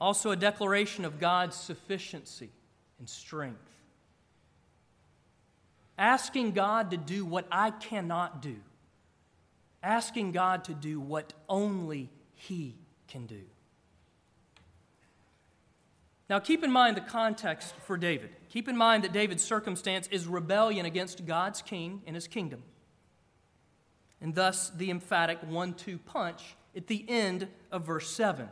also 0.00 0.30
a 0.30 0.36
declaration 0.36 1.04
of 1.04 1.18
God's 1.18 1.56
sufficiency 1.56 2.50
and 2.98 3.08
strength 3.08 3.72
asking 5.98 6.52
God 6.52 6.90
to 6.90 6.96
do 6.96 7.24
what 7.24 7.46
I 7.50 7.70
cannot 7.70 8.42
do, 8.42 8.56
asking 9.82 10.32
God 10.32 10.64
to 10.64 10.74
do 10.74 11.00
what 11.00 11.32
only 11.48 12.10
He 12.34 12.76
can 13.08 13.26
do. 13.26 13.40
Now, 16.28 16.38
keep 16.38 16.64
in 16.64 16.72
mind 16.72 16.96
the 16.96 17.02
context 17.02 17.74
for 17.86 17.96
David. 17.96 18.30
Keep 18.48 18.68
in 18.68 18.76
mind 18.76 19.04
that 19.04 19.12
David's 19.12 19.44
circumstance 19.44 20.08
is 20.10 20.26
rebellion 20.26 20.86
against 20.86 21.26
God's 21.26 21.60
king 21.60 22.02
and 22.06 22.16
his 22.16 22.26
kingdom. 22.26 22.62
And 24.20 24.34
thus, 24.34 24.70
the 24.70 24.90
emphatic 24.90 25.38
one 25.42 25.74
two 25.74 25.98
punch 25.98 26.56
at 26.76 26.86
the 26.86 27.04
end 27.08 27.48
of 27.70 27.84
verse 27.84 28.10
7. 28.10 28.48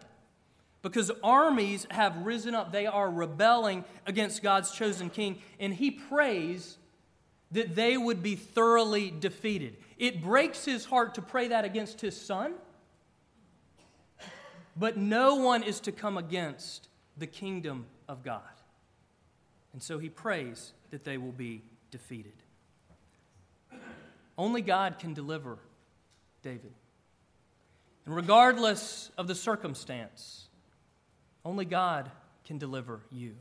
Because 0.83 1.11
armies 1.23 1.87
have 1.91 2.17
risen 2.25 2.55
up, 2.55 2.73
they 2.73 2.87
are 2.87 3.11
rebelling 3.11 3.85
against 4.07 4.43
God's 4.43 4.71
chosen 4.71 5.11
king, 5.11 5.39
and 5.59 5.75
he 5.75 5.91
prays 5.91 6.79
that 7.51 7.75
they 7.75 7.97
would 7.97 8.23
be 8.23 8.37
thoroughly 8.37 9.11
defeated. 9.11 9.77
It 9.99 10.23
breaks 10.23 10.65
his 10.65 10.87
heart 10.87 11.15
to 11.17 11.23
pray 11.23 11.49
that 11.49 11.65
against 11.65 12.01
his 12.01 12.19
son, 12.19 12.55
but 14.77 14.97
no 14.97 15.35
one 15.37 15.63
is 15.63 15.81
to 15.81 15.93
come 15.93 16.17
against 16.17 16.89
the 17.19 17.27
kingdom 17.27 17.87
of 18.09 18.23
God. 18.23 18.41
And 19.73 19.83
so 19.83 19.99
he 19.99 20.09
prays 20.09 20.73
that 20.91 21.05
they 21.05 21.19
will 21.19 21.33
be 21.33 21.63
defeated. 21.91 22.33
Only 24.39 24.63
God 24.63 24.99
can 24.99 25.13
deliver 25.13 25.59
David. 26.43 26.73
And 28.07 28.17
regardless 28.17 29.11
of 29.17 29.29
the 29.29 29.35
circumstance, 29.35 30.49
only 31.45 31.65
God 31.65 32.11
can 32.45 32.59
deliver 32.59 33.01
you. 33.11 33.35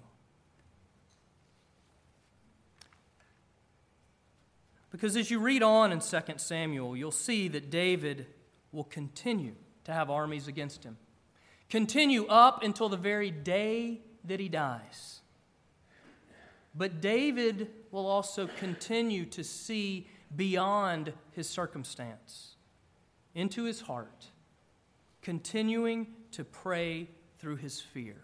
Because 4.91 5.15
as 5.15 5.29
you 5.29 5.39
read 5.39 5.63
on 5.63 5.91
in 5.91 5.99
2 5.99 6.19
Samuel, 6.37 6.97
you'll 6.97 7.11
see 7.11 7.47
that 7.49 7.69
David 7.69 8.25
will 8.71 8.83
continue 8.83 9.55
to 9.85 9.93
have 9.93 10.09
armies 10.09 10.47
against 10.47 10.83
him, 10.83 10.97
continue 11.69 12.25
up 12.27 12.63
until 12.63 12.89
the 12.89 12.97
very 12.97 13.31
day 13.31 14.01
that 14.25 14.39
he 14.39 14.49
dies. 14.49 15.21
But 16.75 17.01
David 17.01 17.69
will 17.91 18.07
also 18.07 18.47
continue 18.59 19.25
to 19.25 19.43
see 19.43 20.07
beyond 20.35 21.13
his 21.31 21.49
circumstance 21.49 22.55
into 23.33 23.63
his 23.63 23.81
heart, 23.81 24.27
continuing 25.29 26.07
to 26.31 26.43
pray 26.43 27.07
through 27.37 27.57
his 27.57 27.79
fear. 27.79 28.15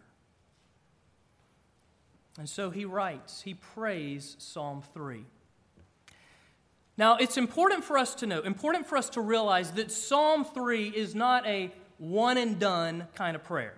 And 2.39 2.49
so 2.49 2.71
he 2.71 2.83
writes, 2.83 3.43
he 3.43 3.53
prays 3.53 4.35
Psalm 4.39 4.81
3. 4.91 5.23
Now, 6.97 7.17
it's 7.17 7.37
important 7.37 7.83
for 7.83 7.99
us 7.99 8.15
to 8.15 8.25
know, 8.25 8.41
important 8.41 8.87
for 8.87 8.97
us 8.97 9.11
to 9.11 9.21
realize 9.21 9.69
that 9.73 9.91
Psalm 9.91 10.45
3 10.45 10.87
is 10.87 11.13
not 11.13 11.45
a 11.45 11.71
one 11.99 12.39
and 12.39 12.57
done 12.59 13.05
kind 13.13 13.35
of 13.35 13.43
prayer. 13.43 13.75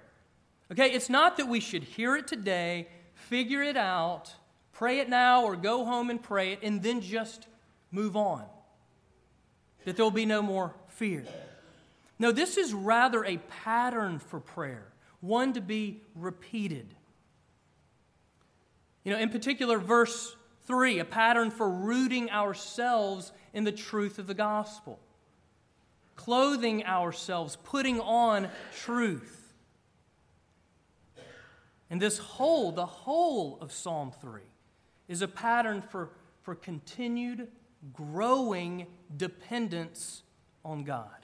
Okay, 0.72 0.90
it's 0.92 1.10
not 1.10 1.36
that 1.36 1.50
we 1.50 1.60
should 1.60 1.84
hear 1.84 2.16
it 2.16 2.30
today, 2.30 2.88
figure 3.14 3.62
it 3.62 3.76
out, 3.76 4.34
pray 4.72 5.00
it 5.00 5.10
now, 5.10 5.44
or 5.44 5.58
go 5.58 5.84
home 5.84 6.10
and 6.10 6.24
pray 6.24 6.54
it, 6.54 6.60
and 6.64 6.82
then 6.82 7.02
just 7.02 7.46
move 7.92 8.16
on. 8.16 8.46
That 9.84 9.98
there 9.98 10.06
will 10.06 10.12
be 10.12 10.26
no 10.26 10.42
more 10.42 10.74
fear. 10.88 11.26
No, 12.20 12.32
this 12.32 12.58
is 12.58 12.74
rather 12.74 13.24
a 13.24 13.38
pattern 13.38 14.20
for 14.20 14.40
prayer, 14.40 14.88
one 15.22 15.54
to 15.54 15.62
be 15.62 16.02
repeated. 16.16 16.96
You 19.04 19.14
know, 19.14 19.20
in 19.20 19.30
particular, 19.30 19.78
verse 19.78 20.36
Three, 20.68 21.00
a 21.00 21.06
pattern 21.06 21.50
for 21.50 21.70
rooting 21.70 22.30
ourselves 22.30 23.32
in 23.54 23.64
the 23.64 23.72
truth 23.72 24.20
of 24.20 24.28
the 24.28 24.34
gospel, 24.34 25.00
clothing 26.18 26.86
ourselves, 26.86 27.58
putting 27.64 28.02
on 28.02 28.50
truth. 28.76 29.54
And 31.90 32.02
this 32.02 32.18
whole, 32.18 32.74
the 32.74 32.86
whole 32.86 33.58
of 33.62 33.72
Psalm 33.72 34.12
3, 34.20 34.42
is 35.08 35.22
a 35.22 35.28
pattern 35.30 35.82
for, 35.82 36.10
for 36.42 36.54
continued, 36.54 37.48
growing 37.94 38.88
dependence 39.16 40.24
on 40.66 40.84
God. 40.84 41.17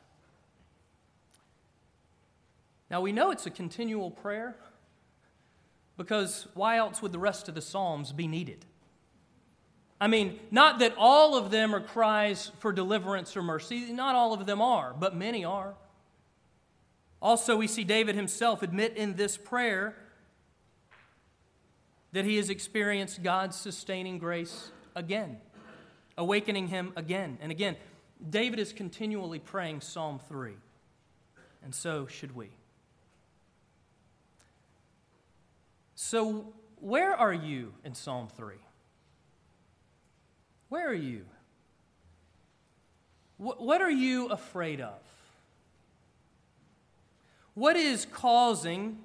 Now, 2.93 3.01
we 3.01 3.11
know 3.11 3.31
it's 3.31 3.47
a 3.47 3.49
continual 3.49 4.11
prayer 4.11 4.55
because 5.97 6.47
why 6.53 6.77
else 6.77 7.01
would 7.01 7.11
the 7.11 7.17
rest 7.17 7.49
of 7.49 7.55
the 7.55 7.61
Psalms 7.63 8.11
be 8.11 8.27
needed? 8.27 8.65
I 9.99 10.05
mean, 10.05 10.39
not 10.51 10.77
that 10.77 10.93
all 10.95 11.35
of 11.35 11.49
them 11.49 11.73
are 11.73 11.81
cries 11.81 12.51
for 12.59 12.71
deliverance 12.71 13.35
or 13.35 13.41
mercy, 13.41 13.91
not 13.91 14.13
all 14.13 14.31
of 14.31 14.45
them 14.45 14.61
are, 14.61 14.93
but 14.93 15.15
many 15.15 15.43
are. 15.43 15.73
Also, 17.19 17.57
we 17.57 17.65
see 17.65 17.83
David 17.83 18.13
himself 18.13 18.61
admit 18.61 18.95
in 18.95 19.15
this 19.15 19.37
prayer 19.37 19.95
that 22.11 22.25
he 22.25 22.37
has 22.37 22.51
experienced 22.51 23.23
God's 23.23 23.55
sustaining 23.55 24.19
grace 24.19 24.69
again, 24.95 25.37
awakening 26.15 26.67
him 26.67 26.93
again 26.95 27.39
and 27.41 27.51
again. 27.51 27.75
David 28.29 28.59
is 28.59 28.71
continually 28.71 29.39
praying 29.39 29.81
Psalm 29.81 30.19
3, 30.29 30.53
and 31.63 31.73
so 31.73 32.05
should 32.05 32.35
we. 32.35 32.51
So, 35.95 36.53
where 36.79 37.15
are 37.15 37.33
you 37.33 37.73
in 37.83 37.93
Psalm 37.93 38.27
3? 38.35 38.55
Where 40.69 40.89
are 40.89 40.93
you? 40.93 41.25
What 43.37 43.81
are 43.81 43.91
you 43.91 44.27
afraid 44.27 44.81
of? 44.81 44.99
What 47.53 47.75
is 47.75 48.07
causing, 48.11 48.97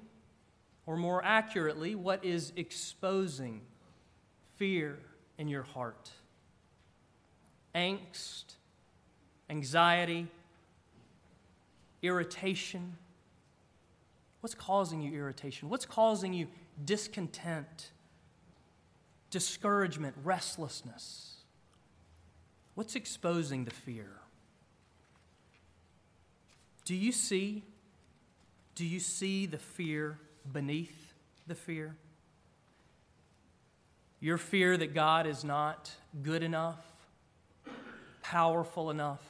or 0.85 0.97
more 0.97 1.23
accurately, 1.23 1.93
what 1.93 2.25
is 2.25 2.51
exposing 2.55 3.61
fear 4.55 4.97
in 5.37 5.47
your 5.47 5.63
heart? 5.63 6.09
Angst, 7.75 8.55
anxiety, 9.49 10.27
irritation. 12.01 12.97
What's 14.41 14.55
causing 14.55 15.01
you 15.01 15.11
irritation? 15.13 15.69
What's 15.69 15.85
causing 15.85 16.33
you 16.33 16.47
discontent, 16.83 17.91
discouragement, 19.29 20.15
restlessness? 20.23 21.37
What's 22.75 22.95
exposing 22.95 23.65
the 23.65 23.71
fear? 23.71 24.09
Do 26.85 26.95
you 26.95 27.11
see? 27.11 27.63
Do 28.75 28.85
you 28.85 28.99
see 28.99 29.45
the 29.45 29.57
fear 29.57 30.17
beneath 30.51 31.13
the 31.45 31.55
fear? 31.55 31.95
Your 34.21 34.37
fear 34.37 34.75
that 34.75 34.93
God 34.93 35.27
is 35.27 35.43
not 35.43 35.91
good 36.23 36.43
enough, 36.43 36.83
powerful 38.21 38.89
enough, 38.89 39.21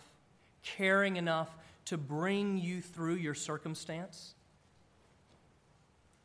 caring 0.64 1.18
enough 1.18 1.50
to 1.86 1.98
bring 1.98 2.58
you 2.58 2.82
through 2.82 3.16
your 3.16 3.36
circumstance? 3.36 4.36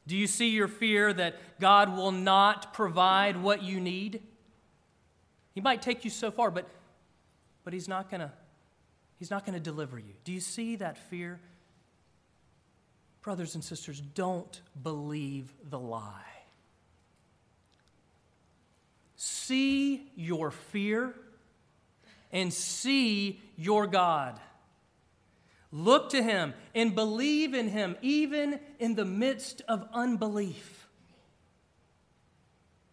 Do 0.07 0.17
you 0.17 0.27
see 0.27 0.49
your 0.51 0.69
fear 0.69 1.13
that 1.13 1.37
God 1.61 1.97
will 1.97 2.13
not 2.13 2.75
provide 2.75 3.43
what 3.43 3.63
you 3.63 3.81
need? 3.81 4.23
He 5.55 5.61
might 5.61 5.81
take 5.81 6.05
you 6.05 6.11
so 6.11 6.31
far, 6.31 6.51
but, 6.51 6.69
but 7.65 7.73
He's 7.73 7.89
not 7.89 8.11
going 8.11 8.21
to 8.21 8.33
He's 9.19 9.31
not 9.31 9.47
going 9.47 9.55
to 9.55 9.61
deliver 9.61 9.99
you. 9.99 10.13
Do 10.25 10.33
you 10.33 10.41
see 10.41 10.77
that 10.77 10.99
fear? 10.99 11.41
Brothers 13.23 13.55
and 13.55 13.65
sisters, 13.65 14.01
don't 14.01 14.61
believe 14.83 15.51
the 15.71 15.79
lie. 15.79 16.13
See 19.17 20.11
your 20.15 20.51
fear 20.51 21.15
and 22.33 22.53
see 22.53 23.41
your 23.57 23.87
God. 23.87 24.39
Look 25.77 26.11
to 26.11 26.23
Him 26.23 26.55
and 26.73 26.95
believe 26.95 27.53
in 27.53 27.69
Him, 27.69 27.97
even 28.01 28.61
in 28.79 28.95
the 28.95 29.05
midst 29.05 29.61
of 29.67 29.89
unbelief. 29.93 30.87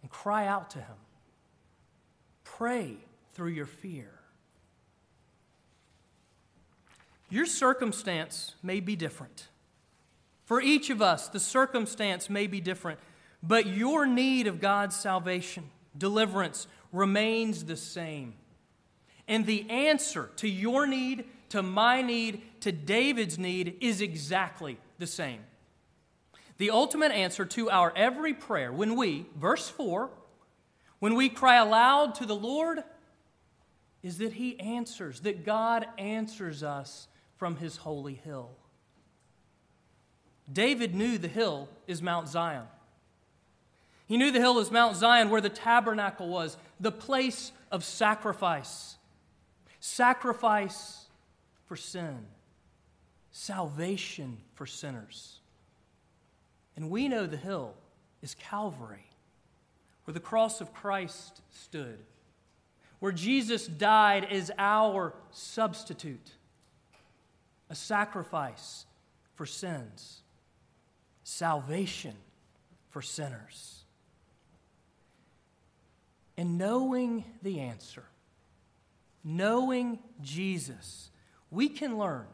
And 0.01 0.09
cry 0.09 0.47
out 0.47 0.71
to 0.71 0.79
Him. 0.79 0.95
Pray 2.43 2.95
through 3.33 3.51
your 3.51 3.67
fear. 3.67 4.09
Your 7.29 7.45
circumstance 7.45 8.55
may 8.63 8.79
be 8.79 8.95
different. 8.95 9.47
For 10.45 10.59
each 10.59 10.89
of 10.89 11.03
us, 11.03 11.27
the 11.27 11.39
circumstance 11.39 12.31
may 12.31 12.47
be 12.47 12.61
different, 12.61 12.99
but 13.43 13.67
your 13.67 14.07
need 14.07 14.47
of 14.47 14.59
God's 14.59 14.95
salvation, 14.95 15.69
deliverance, 15.95 16.65
remains 16.91 17.65
the 17.65 17.77
same. 17.77 18.33
And 19.27 19.45
the 19.45 19.69
answer 19.69 20.31
to 20.37 20.49
your 20.49 20.87
need, 20.87 21.25
to 21.51 21.63
my 21.63 22.01
need, 22.01 22.41
to 22.61 22.71
David's 22.71 23.37
need 23.37 23.77
is 23.81 24.01
exactly 24.01 24.77
the 24.99 25.07
same. 25.07 25.39
The 26.57 26.71
ultimate 26.71 27.11
answer 27.11 27.45
to 27.45 27.69
our 27.69 27.93
every 27.95 28.33
prayer, 28.33 28.71
when 28.71 28.95
we, 28.95 29.25
verse 29.35 29.69
4, 29.69 30.09
when 30.99 31.15
we 31.15 31.29
cry 31.29 31.57
aloud 31.57 32.15
to 32.15 32.25
the 32.25 32.35
Lord, 32.35 32.83
is 34.03 34.17
that 34.19 34.33
He 34.33 34.59
answers, 34.59 35.21
that 35.21 35.45
God 35.45 35.85
answers 35.97 36.63
us 36.63 37.07
from 37.37 37.57
His 37.57 37.77
holy 37.77 38.15
hill. 38.15 38.51
David 40.51 40.93
knew 40.93 41.17
the 41.17 41.27
hill 41.27 41.69
is 41.87 42.01
Mount 42.01 42.27
Zion. 42.27 42.65
He 44.07 44.17
knew 44.17 44.31
the 44.31 44.39
hill 44.39 44.59
is 44.59 44.71
Mount 44.71 44.97
Zion 44.97 45.29
where 45.29 45.41
the 45.41 45.49
tabernacle 45.49 46.27
was, 46.27 46.57
the 46.79 46.91
place 46.91 47.51
of 47.71 47.83
sacrifice 47.83 48.97
sacrifice 49.81 51.00
for 51.71 51.77
sin, 51.77 52.17
salvation 53.31 54.37
for 54.55 54.65
sinners. 54.65 55.39
And 56.75 56.89
we 56.89 57.07
know 57.07 57.25
the 57.25 57.37
hill 57.37 57.75
is 58.21 58.35
Calvary, 58.35 59.05
where 60.03 60.13
the 60.13 60.19
cross 60.19 60.59
of 60.59 60.73
Christ 60.73 61.39
stood, 61.49 61.99
where 62.99 63.13
Jesus 63.13 63.67
died 63.67 64.25
as 64.25 64.51
our 64.57 65.13
substitute, 65.31 66.31
a 67.69 67.75
sacrifice 67.75 68.85
for 69.35 69.45
sins, 69.45 70.23
salvation 71.23 72.15
for 72.89 73.01
sinners. 73.01 73.85
And 76.35 76.57
knowing 76.57 77.23
the 77.41 77.61
answer, 77.61 78.03
knowing 79.23 79.99
Jesus, 80.21 81.10
we 81.51 81.67
can 81.69 81.97
learn, 81.97 82.25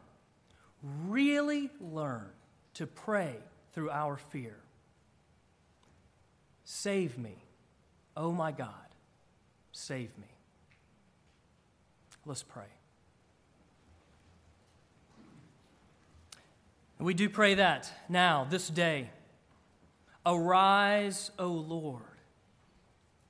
really 1.07 1.69
learn 1.81 2.29
to 2.75 2.85
pray 2.85 3.35
through 3.73 3.89
our 3.89 4.15
fear. 4.15 4.55
Save 6.63 7.17
me, 7.17 7.43
oh 8.15 8.31
my 8.31 8.51
God, 8.51 8.69
save 9.71 10.15
me. 10.17 10.27
Let's 12.25 12.43
pray. 12.43 12.65
And 16.99 17.05
we 17.05 17.13
do 17.13 17.29
pray 17.29 17.55
that 17.55 17.91
now, 18.09 18.45
this 18.49 18.69
day. 18.69 19.09
Arise, 20.25 21.31
O 21.39 21.47
Lord, 21.47 22.01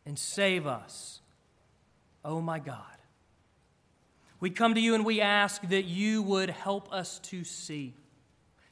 and 0.06 0.17
save 0.17 0.65
us, 0.65 1.19
O 2.26 2.41
my 2.41 2.58
God. 2.58 2.96
We 4.39 4.50
come 4.50 4.76
to 4.76 4.82
you 4.82 4.93
and 4.93 5.06
we 5.06 5.21
ask 5.21 5.62
that 5.69 5.86
you 5.86 6.21
would 6.21 6.50
help 6.50 6.91
us 6.93 7.19
to 7.19 7.43
see, 7.43 7.93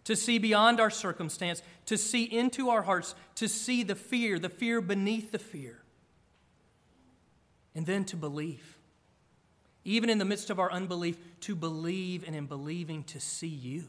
to 0.03 0.15
see 0.15 0.37
beyond 0.37 0.79
our 0.79 0.91
circumstance, 0.91 1.61
to 1.87 1.97
see 1.97 2.23
into 2.23 2.69
our 2.69 2.83
hearts, 2.83 3.15
to 3.35 3.47
see 3.47 3.83
the 3.83 3.95
fear, 3.95 4.37
the 4.37 4.49
fear 4.49 4.79
beneath 4.81 5.31
the 5.31 5.39
fear, 5.39 5.79
and 7.73 7.85
then 7.85 8.05
to 8.05 8.15
believe. 8.15 8.77
Even 9.83 10.09
in 10.09 10.17
the 10.17 10.25
midst 10.25 10.49
of 10.49 10.59
our 10.59 10.71
unbelief, 10.71 11.17
to 11.41 11.55
believe, 11.55 12.23
and 12.25 12.35
in 12.35 12.45
believing, 12.45 13.03
to 13.03 13.19
see 13.19 13.47
you. 13.47 13.85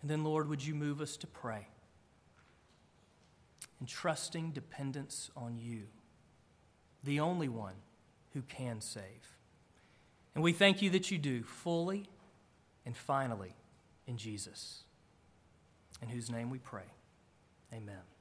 And 0.00 0.10
then, 0.10 0.24
Lord, 0.24 0.48
would 0.48 0.64
you 0.64 0.74
move 0.74 1.00
us 1.00 1.16
to 1.18 1.26
pray 1.26 1.68
in 3.82 3.86
trusting 3.86 4.52
dependence 4.52 5.30
on 5.36 5.58
you, 5.58 5.82
the 7.02 7.18
only 7.18 7.48
one 7.48 7.74
who 8.32 8.42
can 8.42 8.80
save. 8.80 9.31
And 10.34 10.42
we 10.42 10.52
thank 10.52 10.82
you 10.82 10.90
that 10.90 11.10
you 11.10 11.18
do 11.18 11.42
fully 11.42 12.06
and 12.86 12.96
finally 12.96 13.54
in 14.06 14.16
Jesus, 14.16 14.84
in 16.00 16.08
whose 16.08 16.30
name 16.30 16.50
we 16.50 16.58
pray. 16.58 16.90
Amen. 17.72 18.11